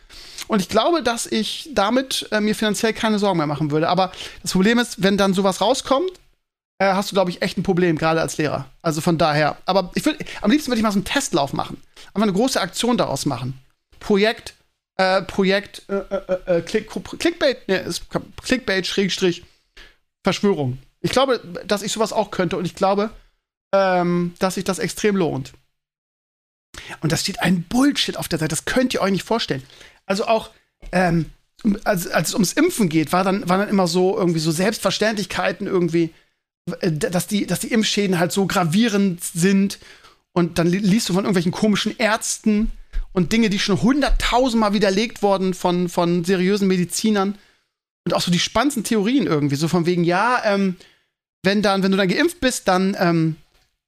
[0.49, 3.89] Und ich glaube, dass ich damit äh, mir finanziell keine Sorgen mehr machen würde.
[3.89, 4.13] Aber
[4.43, 6.11] das Problem ist, wenn dann sowas rauskommt,
[6.79, 8.65] äh, hast du, glaube ich, echt ein Problem, gerade als Lehrer.
[8.81, 9.57] Also von daher.
[9.67, 11.81] Aber ich will, am liebsten würde ich mal so einen Testlauf machen.
[12.09, 13.59] Einfach eine große Aktion daraus machen.
[14.01, 14.55] Projekt
[15.03, 16.89] äh, Projekt äh, äh, äh, Click,
[17.19, 18.07] Clickbait, ne, ist
[18.43, 19.43] Clickbait, Schrägstrich,
[20.23, 20.79] Verschwörung.
[21.01, 23.11] Ich glaube, dass ich sowas auch könnte und ich glaube,
[23.75, 25.53] ähm, dass sich das extrem lohnt.
[27.01, 29.63] Und da steht ein Bullshit auf der Seite, das könnt ihr euch nicht vorstellen.
[30.07, 30.51] Also auch,
[30.93, 31.31] ähm,
[31.85, 35.67] als, als es ums Impfen geht, war dann, waren dann immer so irgendwie so Selbstverständlichkeiten
[35.67, 36.11] irgendwie,
[36.81, 39.79] äh, dass die, dass die Impfschäden halt so gravierend sind.
[40.33, 42.71] Und dann liest du von irgendwelchen komischen Ärzten,
[43.13, 47.39] und Dinge, die schon hunderttausendmal widerlegt wurden von, von seriösen Medizinern.
[48.05, 50.77] Und auch so die spannendsten Theorien irgendwie, so von wegen, ja, ähm,
[51.43, 53.37] wenn dann, wenn du dann geimpft bist, dann ähm,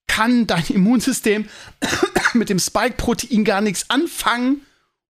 [0.06, 1.48] kann dein Immunsystem
[2.34, 4.60] mit dem Spike-Protein gar nichts anfangen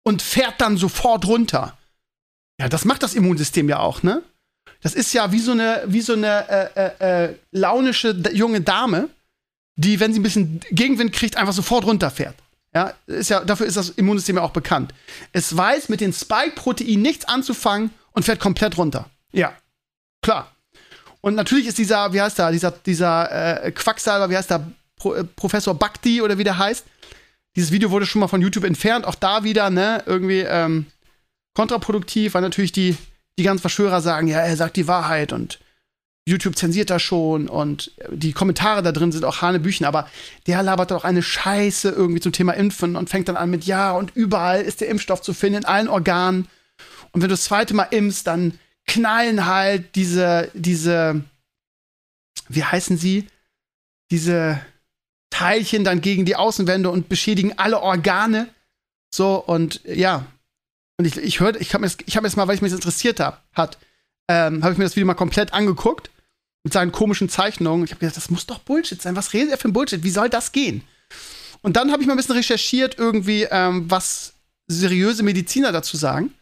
[0.03, 1.77] und fährt dann sofort runter.
[2.59, 4.23] Ja, das macht das Immunsystem ja auch, ne?
[4.81, 9.09] Das ist ja wie so eine, wie so eine äh, äh, äh launische junge Dame,
[9.75, 12.35] die, wenn sie ein bisschen Gegenwind kriegt, einfach sofort runterfährt.
[12.75, 14.93] Ja, ist ja, dafür ist das Immunsystem ja auch bekannt.
[15.31, 19.09] Es weiß mit den Spike-Proteinen nichts anzufangen und fährt komplett runter.
[19.31, 19.53] Ja,
[20.21, 20.51] klar.
[21.21, 25.13] Und natürlich ist dieser, wie heißt der, dieser, dieser äh, Quacksalber, wie heißt der, Pro,
[25.13, 26.85] äh, Professor Bhakti oder wie der heißt.
[27.55, 30.87] Dieses Video wurde schon mal von YouTube entfernt, auch da wieder, ne, irgendwie ähm,
[31.55, 32.97] kontraproduktiv, weil natürlich die,
[33.39, 35.59] die ganzen Verschwörer sagen, ja, er sagt die Wahrheit und
[36.27, 40.09] YouTube zensiert das schon und die Kommentare da drin sind auch Hanebüchen, aber
[40.47, 43.91] der labert doch eine Scheiße irgendwie zum Thema Impfen und fängt dann an mit Ja
[43.91, 46.47] und überall ist der Impfstoff zu finden, in allen Organen.
[47.11, 48.57] Und wenn du das zweite Mal impfst, dann
[48.87, 51.23] knallen halt diese, diese
[52.49, 53.27] wie heißen sie?
[54.09, 54.59] Diese
[55.29, 58.49] Teilchen dann gegen die Außenwände und beschädigen alle Organe.
[59.13, 60.25] So, und ja.
[60.97, 63.19] Und ich, ich hörte, ich habe mir, hab mir jetzt mal, weil ich mich interessiert
[63.19, 63.77] hab, hat,
[64.27, 66.09] ähm, habe ich mir das Video mal komplett angeguckt
[66.65, 67.85] mit seinen komischen Zeichnungen.
[67.85, 69.15] Ich habe gedacht, das muss doch Bullshit sein.
[69.15, 70.03] Was redet er für ein Bullshit?
[70.03, 70.83] Wie soll das gehen?
[71.61, 74.33] Und dann habe ich mal ein bisschen recherchiert, irgendwie, ähm, was
[74.67, 76.33] seriöse Mediziner dazu sagen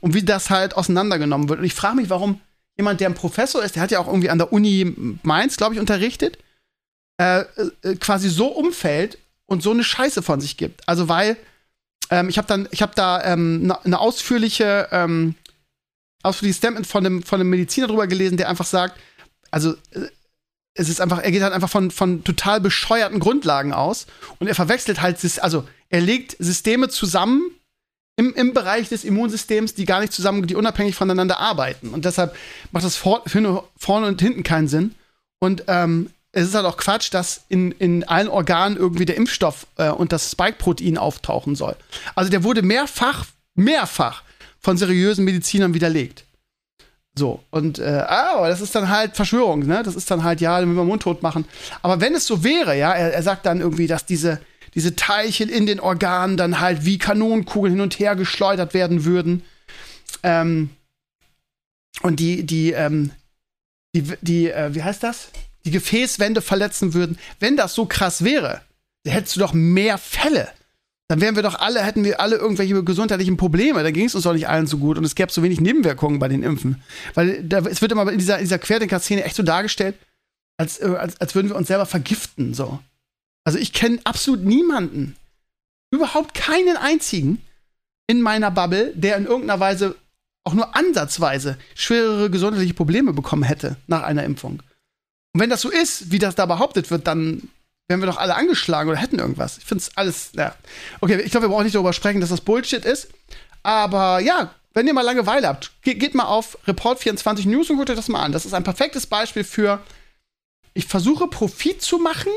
[0.00, 1.58] und wie das halt auseinandergenommen wird.
[1.58, 2.38] Und ich frage mich, warum
[2.76, 5.72] jemand, der ein Professor ist, der hat ja auch irgendwie an der Uni Mainz, glaube
[5.74, 6.36] ich, unterrichtet,
[7.18, 10.86] äh, äh, quasi so umfällt und so eine Scheiße von sich gibt.
[10.86, 11.38] Also weil
[12.10, 15.34] ähm, ich habe dann, ich habe da ähm, eine ne ausführliche, ähm,
[16.22, 19.00] ausführliches Statement von einem, von einem Mediziner drüber gelesen, der einfach sagt,
[19.52, 20.08] also äh,
[20.74, 24.06] es ist einfach, er geht halt einfach von, von total bescheuerten Grundlagen aus
[24.40, 27.42] und er verwechselt halt, also er legt Systeme zusammen
[28.16, 31.90] im, im Bereich des Immunsystems, die gar nicht zusammen, die unabhängig voneinander arbeiten.
[31.90, 32.34] Und deshalb
[32.70, 33.22] macht das vor,
[33.76, 34.94] vorne und hinten keinen Sinn.
[35.38, 39.66] Und ähm, es ist halt auch Quatsch, dass in, in allen Organen irgendwie der Impfstoff
[39.76, 41.76] äh, und das Spike-Protein auftauchen soll.
[42.14, 44.22] Also der wurde mehrfach, mehrfach
[44.58, 46.24] von seriösen Medizinern widerlegt.
[47.14, 49.82] So, und äh, aber das ist dann halt Verschwörung, ne?
[49.82, 51.44] Das ist dann halt, ja, wenn wir mundtot machen.
[51.82, 54.40] Aber wenn es so wäre, ja, er, er sagt dann irgendwie, dass diese,
[54.74, 59.42] diese Teilchen in den Organen dann halt wie Kanonenkugeln hin und her geschleudert werden würden.
[60.22, 60.70] Ähm,
[62.00, 63.10] und die, die, ähm,
[63.94, 65.28] die, die, äh, wie heißt das?
[65.66, 67.18] Die Gefäßwände verletzen würden.
[67.40, 68.62] Wenn das so krass wäre,
[69.04, 70.48] dann hättest du doch mehr Fälle
[71.12, 73.82] dann wären wir doch alle, hätten wir alle irgendwelche gesundheitlichen Probleme.
[73.82, 76.18] Dann ging es uns doch nicht allen so gut und es gäbe so wenig Nebenwirkungen
[76.18, 76.82] bei den Impfen.
[77.12, 79.94] Weil da, es wird immer in dieser, in dieser Querdenker-Szene echt so dargestellt,
[80.56, 82.54] als, äh, als, als würden wir uns selber vergiften.
[82.54, 82.78] So.
[83.44, 85.14] Also ich kenne absolut niemanden,
[85.90, 87.42] überhaupt keinen einzigen
[88.06, 89.96] in meiner Bubble, der in irgendeiner Weise
[90.44, 94.62] auch nur ansatzweise schwerere gesundheitliche Probleme bekommen hätte nach einer Impfung.
[95.34, 97.50] Und wenn das so ist, wie das da behauptet wird, dann
[97.88, 99.58] wären wir doch alle angeschlagen oder hätten irgendwas.
[99.58, 100.54] Ich finde es alles, ja.
[101.00, 103.08] Okay, ich glaube, wir brauchen nicht darüber sprechen, dass das Bullshit ist.
[103.62, 107.90] Aber ja, wenn ihr mal Langeweile habt, geht, geht mal auf Report24 News und guckt
[107.90, 108.32] euch das mal an.
[108.32, 109.80] Das ist ein perfektes Beispiel für,
[110.74, 112.32] ich versuche Profit zu machen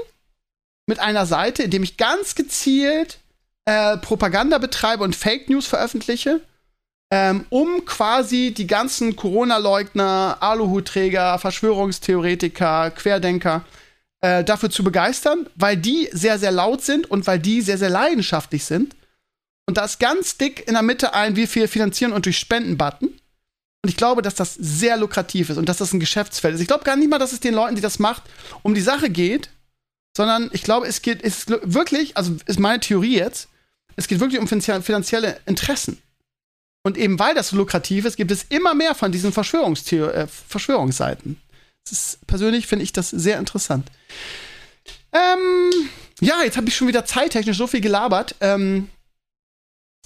[0.87, 3.19] mit einer Seite, indem ich ganz gezielt
[3.65, 6.41] äh, Propaganda betreibe und Fake News veröffentliche,
[7.11, 13.63] ähm, um quasi die ganzen Corona-Leugner, Aluhutträger, Verschwörungstheoretiker, Querdenker
[14.43, 18.63] dafür zu begeistern, weil die sehr, sehr laut sind und weil die sehr, sehr leidenschaftlich
[18.65, 18.95] sind.
[19.67, 23.07] Und da ist ganz dick in der Mitte ein, wie viel finanzieren und durch Spenden-Button.
[23.07, 26.61] Und ich glaube, dass das sehr lukrativ ist und dass das ein Geschäftsfeld ist.
[26.61, 28.23] Ich glaube gar nicht mal, dass es den Leuten, die das macht,
[28.63, 29.49] um die Sache geht,
[30.15, 33.49] sondern ich glaube, es geht, es wirklich, also ist meine Theorie jetzt,
[33.95, 36.01] es geht wirklich um finanzielle Interessen.
[36.83, 41.41] Und eben weil das so lukrativ ist, gibt es immer mehr von diesen äh, Verschwörungsseiten.
[41.91, 43.89] Ist, persönlich finde ich das sehr interessant.
[45.13, 48.89] Ähm, ja, jetzt habe ich schon wieder zeittechnisch so viel gelabert, ähm,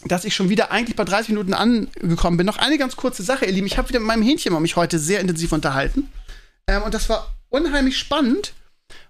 [0.06, 2.46] dass ich schon wieder eigentlich bei 30 Minuten angekommen bin.
[2.46, 3.68] Noch eine ganz kurze Sache, ihr Lieben.
[3.68, 6.12] Ich habe wieder mit meinem Hähnchen mich heute sehr intensiv unterhalten.
[6.68, 8.54] Ähm, und das war unheimlich spannend,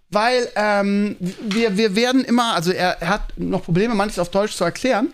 [0.10, 4.56] weil ähm, wir, wir werden immer, also er, er, hat noch Probleme, manches auf Deutsch
[4.56, 5.14] zu erklären.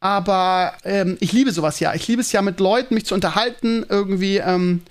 [0.00, 1.94] Aber ähm, ich liebe sowas ja.
[1.94, 4.82] Ich liebe es ja, mit Leuten mich zu unterhalten, irgendwie ähm,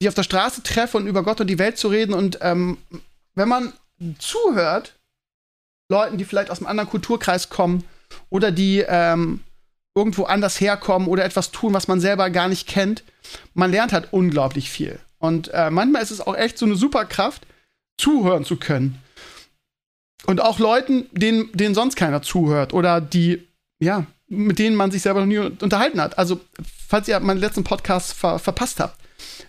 [0.00, 2.14] die auf der Straße treffe und über Gott und die Welt zu reden.
[2.14, 2.78] Und ähm,
[3.34, 3.72] wenn man
[4.18, 4.94] zuhört,
[5.90, 7.84] Leuten, die vielleicht aus einem anderen Kulturkreis kommen
[8.30, 9.40] oder die ähm,
[9.94, 13.02] irgendwo anders herkommen oder etwas tun, was man selber gar nicht kennt,
[13.54, 15.00] man lernt halt unglaublich viel.
[15.18, 17.46] Und äh, manchmal ist es auch echt so eine Superkraft,
[17.98, 19.02] zuhören zu können.
[20.26, 23.46] Und auch Leuten, denen, denen sonst keiner zuhört oder die,
[23.80, 26.18] ja, mit denen man sich selber noch nie unterhalten hat.
[26.18, 26.40] Also,
[26.86, 28.96] falls ihr meinen letzten Podcast ver verpasst habt,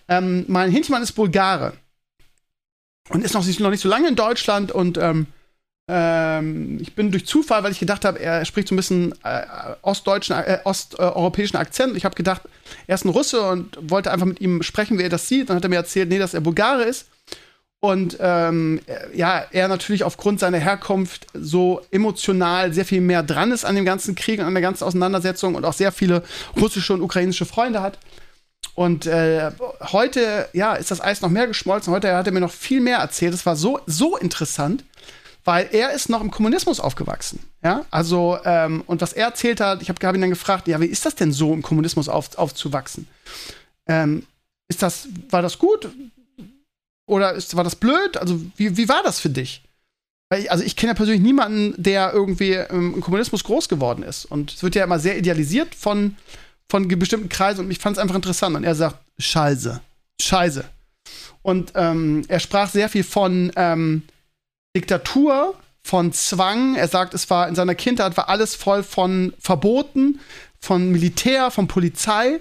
[0.08, 1.74] ähm, mein Hinchmann ist Bulgare
[3.10, 5.28] und ist noch, noch nicht so lange in Deutschland und ähm,
[5.92, 9.42] ähm, ich bin durch Zufall, weil ich gedacht habe, er spricht so ein bisschen äh,
[9.82, 11.98] ostdeutschen, äh, osteuropäischen Akzent.
[11.98, 12.44] Ich habe gedacht,
[12.86, 15.50] er ist ein Russe und wollte einfach mit ihm sprechen, wie er das sieht.
[15.50, 17.08] Dann hat er mir erzählt, nee, dass er Bulgare ist.
[17.80, 18.82] Und ähm,
[19.16, 23.86] ja, er natürlich aufgrund seiner Herkunft so emotional sehr viel mehr dran ist an dem
[23.86, 26.24] ganzen Krieg und an der ganzen Auseinandersetzung und auch sehr viele
[26.60, 27.98] russische und ukrainische Freunde hat.
[28.76, 29.52] Und äh,
[29.92, 31.94] heute, ja, ist das Eis noch mehr geschmolzen.
[31.94, 33.34] Heute hat er mir noch viel mehr erzählt.
[33.34, 34.84] Es war so, so interessant,
[35.44, 37.40] weil er ist noch im Kommunismus aufgewachsen.
[37.64, 40.80] Ja, also, ähm, und was er erzählt hat, ich habe hab ihn dann gefragt, ja,
[40.80, 43.08] wie ist das denn so, im Kommunismus auf, aufzuwachsen?
[43.88, 44.26] Ähm,
[44.68, 45.90] ist das, war das gut?
[47.06, 48.18] Oder ist, war das blöd?
[48.18, 49.64] Also, wie, wie war das für dich?
[50.38, 54.26] Ich, also, ich kenne ja persönlich niemanden, der irgendwie im Kommunismus groß geworden ist.
[54.26, 56.16] Und es wird ja immer sehr idealisiert von
[56.70, 58.56] von bestimmten Kreisen und ich fand es einfach interessant.
[58.56, 59.82] Und er sagt, Scheiße,
[60.22, 60.64] Scheiße.
[61.42, 64.04] Und ähm, er sprach sehr viel von ähm,
[64.76, 66.76] Diktatur, von Zwang.
[66.76, 70.20] Er sagt, es war in seiner Kindheit war alles voll von Verboten,
[70.60, 72.40] von Militär, von Polizei.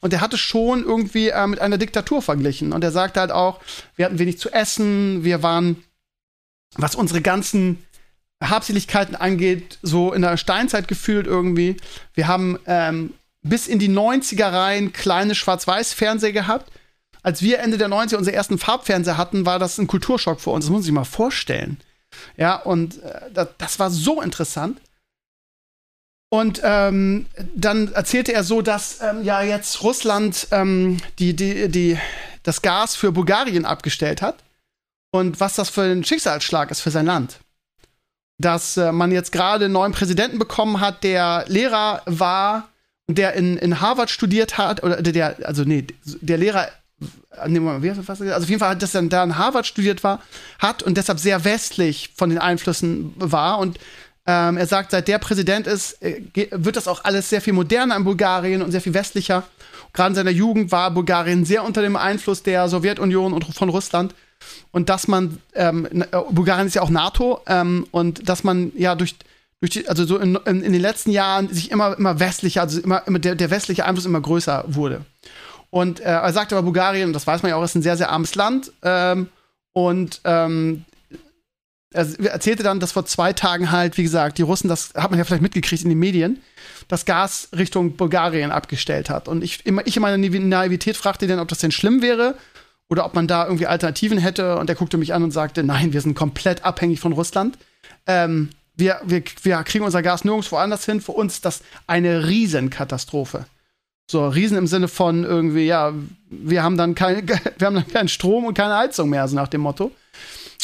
[0.00, 2.72] Und er hatte schon irgendwie äh, mit einer Diktatur verglichen.
[2.72, 3.60] Und er sagte halt auch,
[3.96, 5.84] wir hatten wenig zu essen, wir waren,
[6.76, 7.84] was unsere ganzen
[8.42, 11.76] Habseligkeiten angeht, so in der Steinzeit gefühlt irgendwie.
[12.14, 13.12] Wir haben ähm,
[13.42, 16.70] bis in die 90er rein kleine Schwarz-Weiß-Fernseher gehabt.
[17.22, 20.64] Als wir Ende der 90er unsere ersten Farbfernseher hatten, war das ein Kulturschock für uns.
[20.64, 21.78] Das muss man sich mal vorstellen.
[22.36, 24.80] Ja, und äh, das, das war so interessant.
[26.32, 31.98] Und ähm, dann erzählte er so, dass ähm, ja jetzt Russland ähm, die, die, die,
[32.44, 34.36] das Gas für Bulgarien abgestellt hat
[35.10, 37.40] und was das für ein Schicksalsschlag ist für sein Land.
[38.38, 42.69] Dass äh, man jetzt gerade einen neuen Präsidenten bekommen hat, der Lehrer war,
[43.14, 46.68] der in, in Harvard studiert hat, oder der, also nee, der Lehrer
[47.00, 50.20] du fast Also auf jeden Fall, dass er da in Harvard studiert war,
[50.58, 53.58] hat und deshalb sehr westlich von den Einflüssen war.
[53.58, 53.78] Und
[54.26, 57.96] ähm, er sagt, seit der Präsident ist, äh, wird das auch alles sehr viel moderner
[57.96, 59.44] in Bulgarien und sehr viel westlicher.
[59.92, 64.14] Gerade in seiner Jugend war Bulgarien sehr unter dem Einfluss der Sowjetunion und von Russland.
[64.70, 68.94] Und dass man, ähm, äh, Bulgarien ist ja auch NATO, ähm, und dass man ja
[68.94, 69.16] durch
[69.68, 73.06] die, also so in, in, in, den letzten Jahren sich immer, immer westlicher, also immer,
[73.06, 75.04] immer der, der westliche Einfluss immer größer wurde.
[75.68, 78.10] Und äh, er sagt aber, Bulgarien, das weiß man ja auch, ist ein sehr, sehr
[78.10, 78.72] armes Land.
[78.82, 79.28] Ähm,
[79.72, 80.84] und ähm,
[81.92, 85.18] er erzählte dann, dass vor zwei Tagen halt, wie gesagt, die Russen, das hat man
[85.18, 86.40] ja vielleicht mitgekriegt in den Medien,
[86.88, 89.28] das Gas Richtung Bulgarien abgestellt hat.
[89.28, 92.36] Und ich, ich in meiner Naivität fragte dann, ob das denn schlimm wäre
[92.88, 94.56] oder ob man da irgendwie Alternativen hätte.
[94.58, 97.58] Und er guckte mich an und sagte, nein, wir sind komplett abhängig von Russland.
[98.06, 98.50] Ähm,
[98.80, 101.00] wir, wir, wir kriegen unser Gas nirgendwo anders hin.
[101.00, 103.46] Für uns ist das eine Riesenkatastrophe.
[104.10, 105.92] So, Riesen im Sinne von irgendwie, ja,
[106.28, 107.28] wir haben dann kein,
[107.58, 109.92] wir haben dann keinen Strom und keine Heizung mehr, so nach dem Motto.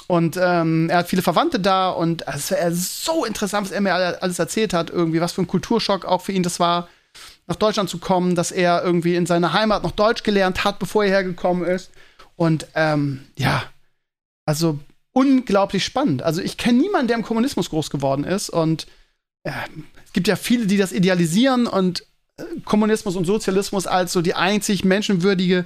[0.09, 3.95] Und ähm, er hat viele Verwandte da und es ist so interessant, was er mir
[3.95, 6.89] alles erzählt hat, irgendwie, was für ein Kulturschock auch für ihn das war,
[7.47, 11.05] nach Deutschland zu kommen, dass er irgendwie in seiner Heimat noch Deutsch gelernt hat, bevor
[11.05, 11.91] er hergekommen ist.
[12.37, 13.62] Und ähm, ja,
[14.45, 14.79] also
[15.17, 16.23] unglaublich spannend.
[16.23, 18.87] Also ich kenne niemanden, der im Kommunismus groß geworden ist und
[19.45, 19.53] äh,
[20.05, 22.05] es gibt ja viele, die das idealisieren und
[22.67, 25.64] Kommunismus und Sozialismus als so die einzig menschenwürdige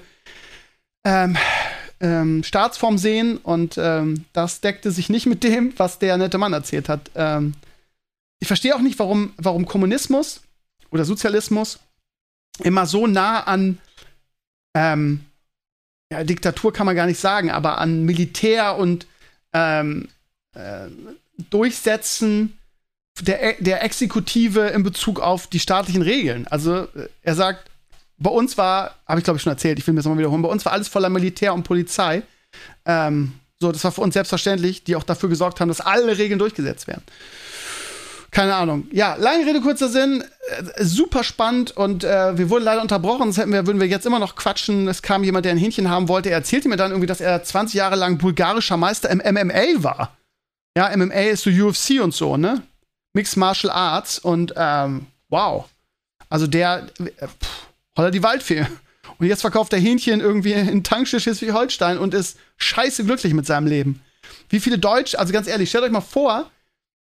[1.04, 1.36] ähm,
[1.98, 6.52] ähm, Staatsform sehen und ähm, das deckte sich nicht mit dem, was der nette Mann
[6.52, 7.10] erzählt hat.
[7.16, 7.54] Ähm,
[8.38, 10.42] ich verstehe auch nicht, warum, warum Kommunismus
[10.92, 11.80] oder Sozialismus
[12.60, 13.78] immer so nah an
[14.76, 15.24] ähm,
[16.12, 19.08] ja, Diktatur kann man gar nicht sagen, aber an Militär und
[19.52, 20.08] ähm,
[20.54, 20.88] äh,
[21.50, 22.58] Durchsetzen
[23.20, 26.46] der, der Exekutive in Bezug auf die staatlichen Regeln.
[26.48, 27.70] Also äh, er sagt,
[28.18, 30.42] bei uns war, habe ich glaube ich schon erzählt, ich will mir das mal wiederholen,
[30.42, 32.22] bei uns war alles voller Militär und Polizei.
[32.84, 36.38] Ähm, so, das war für uns selbstverständlich, die auch dafür gesorgt haben, dass alle Regeln
[36.38, 37.02] durchgesetzt werden.
[38.30, 38.86] Keine Ahnung.
[38.92, 40.22] Ja, lange Rede, kurzer Sinn.
[40.48, 44.06] Äh, super spannend und äh, wir wurden leider unterbrochen, sonst hätten wir, würden wir jetzt
[44.06, 44.86] immer noch quatschen.
[44.86, 46.30] Es kam jemand, der ein Hähnchen haben wollte.
[46.30, 50.16] Er erzählte mir dann irgendwie, dass er 20 Jahre lang bulgarischer Meister im MMA war.
[50.76, 52.62] Ja, MMA ist so UFC und so, ne?
[53.12, 55.68] Mixed Martial Arts und ähm, wow.
[56.28, 57.66] Also der, äh, pff,
[57.96, 58.64] holla die Waldfee.
[59.18, 63.66] Und jetzt verkauft er Hähnchen irgendwie in Tankstelle Schleswig-Holstein und ist scheiße glücklich mit seinem
[63.66, 64.00] Leben.
[64.48, 66.48] Wie viele Deutsche, also ganz ehrlich, stellt euch mal vor,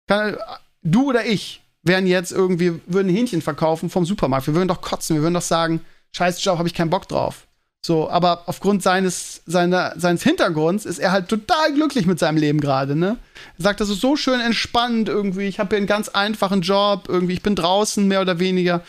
[0.07, 0.37] kann,
[0.85, 4.47] du oder ich wären jetzt irgendwie, würden Hähnchen verkaufen vom Supermarkt.
[4.47, 5.81] Wir würden doch kotzen, wir würden doch sagen,
[6.13, 7.45] scheiß Job, habe ich keinen Bock drauf.
[7.85, 12.59] So, aber aufgrund seines, seiner, seines Hintergrunds ist er halt total glücklich mit seinem Leben
[12.59, 13.17] gerade, ne?
[13.59, 15.45] Er sagt, das ist so schön entspannt irgendwie.
[15.45, 18.81] Ich habe hier einen ganz einfachen Job, irgendwie, ich bin draußen mehr oder weniger.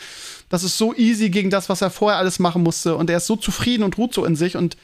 [0.49, 2.95] Das ist so easy gegen das, was er vorher alles machen musste.
[2.95, 4.57] Und er ist so zufrieden und ruht so in sich.
[4.57, 4.77] Und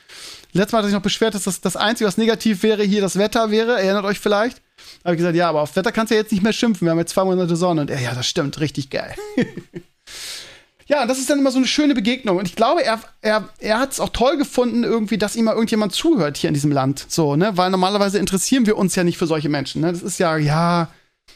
[0.51, 3.01] letztes Mal hat er sich noch beschwert, dass das, das Einzige, was negativ wäre, hier
[3.01, 3.82] das Wetter wäre.
[3.82, 4.61] Erinnert euch vielleicht?
[5.03, 6.86] Habe ich gesagt, ja, aber auf Wetter kannst du ja jetzt nicht mehr schimpfen.
[6.86, 7.82] Wir haben jetzt zwei Monate Sonne.
[7.82, 9.13] Und er, ja, das stimmt, richtig geil.
[10.86, 12.38] Ja, das ist dann immer so eine schöne Begegnung.
[12.38, 15.53] Und ich glaube, er, er, er hat es auch toll gefunden, irgendwie, dass ihm mal
[15.53, 17.05] irgendjemand zuhört hier in diesem Land.
[17.07, 17.55] So, ne?
[17.55, 19.82] Weil normalerweise interessieren wir uns ja nicht für solche Menschen.
[19.82, 19.91] Ne?
[19.91, 20.89] Das ist ja, ja,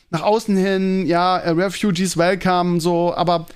[0.09, 3.47] nach außen hin, ja, äh, Refugees welcome, so, aber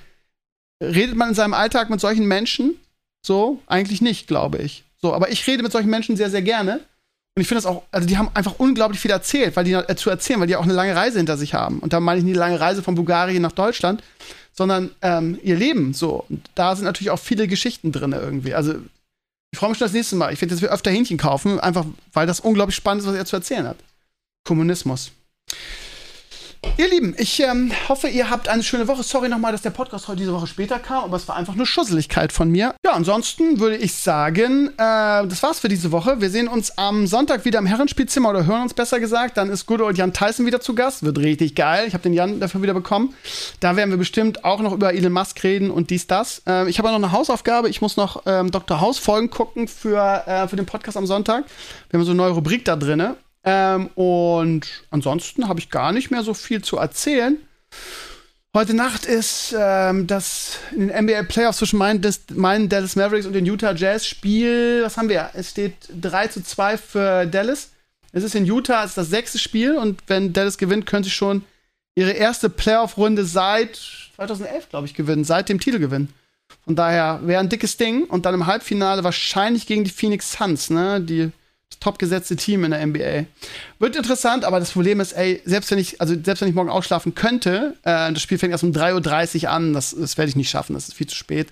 [0.82, 2.76] redet man in seinem Alltag mit solchen Menschen?
[3.24, 4.84] So, eigentlich nicht, glaube ich.
[5.00, 6.80] So, aber ich rede mit solchen Menschen sehr, sehr gerne.
[7.34, 9.96] Und ich finde das auch, also die haben einfach unglaublich viel erzählt, weil die äh,
[9.96, 11.78] zu erzählen, weil die auch eine lange Reise hinter sich haben.
[11.78, 14.02] Und da meine ich nicht die lange Reise von Bulgarien nach Deutschland,
[14.52, 16.26] sondern ähm, ihr Leben so.
[16.28, 18.54] Und da sind natürlich auch viele Geschichten drin irgendwie.
[18.54, 18.74] Also
[19.50, 20.32] ich freue mich schon das nächste Mal.
[20.32, 23.36] Ich werde jetzt öfter Hähnchen kaufen, einfach weil das unglaublich spannend ist, was er zu
[23.36, 23.78] erzählen hat.
[24.44, 25.12] Kommunismus.
[26.78, 29.02] Ihr Lieben, ich ähm, hoffe, ihr habt eine schöne Woche.
[29.02, 31.66] Sorry nochmal, dass der Podcast heute diese Woche später kam, aber es war einfach eine
[31.66, 32.74] Schusseligkeit von mir.
[32.84, 36.20] Ja, ansonsten würde ich sagen, äh, das war's für diese Woche.
[36.20, 39.36] Wir sehen uns am Sonntag wieder im Herrenspielzimmer oder hören uns besser gesagt.
[39.36, 41.02] Dann ist Good Old Jan Tyson wieder zu Gast.
[41.02, 41.84] Wird richtig geil.
[41.86, 43.14] Ich habe den Jan dafür wieder bekommen.
[43.60, 46.42] Da werden wir bestimmt auch noch über Elon Musk reden und dies, das.
[46.48, 47.68] Äh, ich habe noch eine Hausaufgabe.
[47.68, 48.80] Ich muss noch ähm, Dr.
[48.80, 51.44] House Folgen gucken für, äh, für den Podcast am Sonntag.
[51.90, 53.14] Wir haben so eine neue Rubrik da drin.
[53.44, 57.38] Ähm, und ansonsten habe ich gar nicht mehr so viel zu erzählen.
[58.54, 62.02] Heute Nacht ist ähm, das in den NBA Playoffs zwischen meinen,
[62.34, 64.82] meinen Dallas Mavericks und den Utah Jazz Spiel.
[64.84, 65.30] Was haben wir?
[65.32, 67.70] Es steht 3 zu 2 für Dallas.
[68.12, 71.10] Es ist in Utah, es ist das sechste Spiel und wenn Dallas gewinnt, können sie
[71.10, 71.46] schon
[71.94, 73.80] ihre erste Playoff-Runde seit
[74.16, 76.08] 2011, glaube ich, gewinnen, seit dem Titelgewinn.
[76.66, 80.68] Von daher wäre ein dickes Ding und dann im Halbfinale wahrscheinlich gegen die Phoenix Suns,
[80.68, 81.00] ne?
[81.00, 81.32] Die
[81.80, 83.26] topgesetzte Team in der NBA.
[83.78, 86.70] Wird interessant, aber das Problem ist, ey, selbst wenn ich, also selbst wenn ich morgen
[86.70, 90.36] ausschlafen könnte, äh, das Spiel fängt erst um 3.30 Uhr an, das, das werde ich
[90.36, 91.48] nicht schaffen, das ist viel zu spät.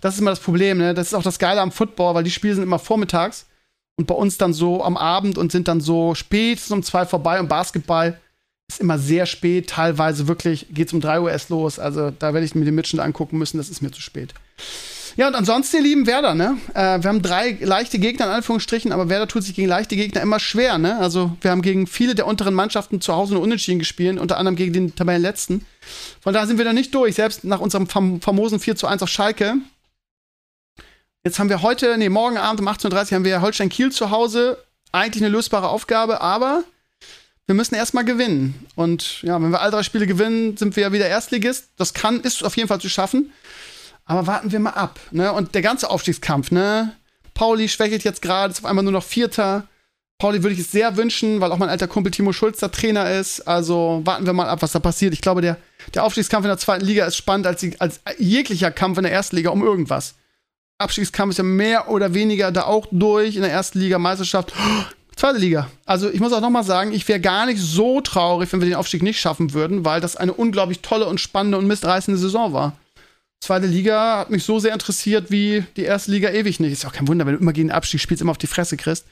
[0.00, 0.94] Das ist immer das Problem, ne?
[0.94, 3.46] Das ist auch das Geile am Football, weil die Spiele sind immer vormittags
[3.96, 7.40] und bei uns dann so am Abend und sind dann so spät um zwei vorbei
[7.40, 8.18] und Basketball
[8.68, 11.78] ist immer sehr spät, teilweise wirklich geht es um 3 Uhr erst los.
[11.78, 14.34] Also da werde ich mir den Mitschnitt angucken müssen, das ist mir zu spät.
[15.16, 16.58] Ja, und ansonsten, ihr lieben Werder, ne?
[16.74, 20.20] Äh, wir haben drei leichte Gegner in Anführungsstrichen, aber Werder tut sich gegen leichte Gegner
[20.20, 20.98] immer schwer, ne?
[20.98, 24.56] Also wir haben gegen viele der unteren Mannschaften zu Hause nur unentschieden gespielt, unter anderem
[24.56, 25.64] gegen den Tabellenletzten.
[26.20, 29.02] Von daher sind wir da nicht durch, selbst nach unserem fam famosen 4 zu 1
[29.02, 29.54] auf Schalke.
[31.24, 34.10] Jetzt haben wir heute, nee, morgen Abend um 18.30 Uhr haben wir Holstein Kiel zu
[34.10, 34.58] Hause.
[34.90, 36.64] Eigentlich eine lösbare Aufgabe, aber
[37.46, 38.66] wir müssen erstmal gewinnen.
[38.74, 41.68] Und ja, wenn wir alle drei Spiele gewinnen, sind wir ja wieder Erstligist.
[41.76, 43.32] Das kann, ist auf jeden Fall zu schaffen.
[44.06, 45.00] Aber warten wir mal ab.
[45.10, 45.32] Ne?
[45.32, 46.94] Und der ganze Aufstiegskampf, ne?
[47.32, 49.66] Pauli schwächelt jetzt gerade, ist auf einmal nur noch Vierter.
[50.18, 53.10] Pauli würde ich es sehr wünschen, weil auch mein alter Kumpel Timo Schulz der Trainer
[53.10, 53.40] ist.
[53.48, 55.12] Also warten wir mal ab, was da passiert.
[55.12, 55.56] Ich glaube, der,
[55.94, 59.36] der Aufstiegskampf in der zweiten Liga ist spannend als, als jeglicher Kampf in der ersten
[59.36, 60.14] Liga um irgendwas.
[60.78, 64.52] Abstiegskampf ist ja mehr oder weniger da auch durch in der ersten Liga Meisterschaft.
[64.56, 64.84] Oh,
[65.16, 65.68] zweite Liga.
[65.86, 68.68] Also ich muss auch noch mal sagen, ich wäre gar nicht so traurig, wenn wir
[68.68, 72.52] den Aufstieg nicht schaffen würden, weil das eine unglaublich tolle und spannende und mistreißende Saison
[72.52, 72.76] war
[73.44, 76.72] zweite Liga hat mich so sehr interessiert wie die erste Liga ewig nicht.
[76.72, 78.76] Ist auch kein Wunder, wenn du immer gegen den Abstieg spielst, immer auf die Fresse
[78.76, 79.06] kriegst.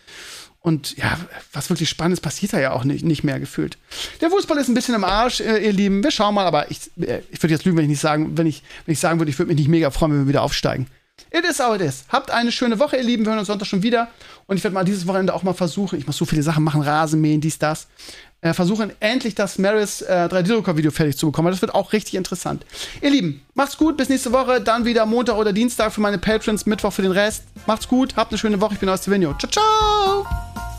[0.61, 1.19] Und ja,
[1.53, 3.79] was wirklich spannend ist, passiert da ja auch nicht, nicht mehr gefühlt.
[4.21, 6.05] Der Fußball ist ein bisschen im Arsch, äh, ihr Lieben.
[6.05, 8.47] Wir schauen mal, aber ich, äh, ich würde jetzt lügen, wenn ich nicht sagen, wenn
[8.47, 10.87] ich, wenn ich sagen würde, ich würde mich nicht mega freuen, wenn wir wieder aufsteigen.
[11.31, 12.05] It is how it is.
[12.09, 13.25] Habt eine schöne Woche, ihr Lieben.
[13.25, 14.09] Wir hören uns Sonntag schon wieder.
[14.47, 15.99] Und ich werde mal dieses Wochenende auch mal versuchen.
[15.99, 17.89] Ich muss so viele Sachen machen, Rasenmähen, dies, das
[18.43, 21.51] äh, versuchen, endlich das Maris äh, 3D-Drucker-Video fertig zu bekommen.
[21.51, 22.67] Das wird auch richtig interessant.
[23.01, 24.61] Ihr Lieben, macht's gut, bis nächste Woche.
[24.61, 27.45] Dann wieder Montag oder Dienstag für meine Patrons, Mittwoch für den Rest.
[27.67, 28.75] Macht's gut, habt eine schöne Woche.
[28.75, 30.72] Ich bin aus Ciao, ciao!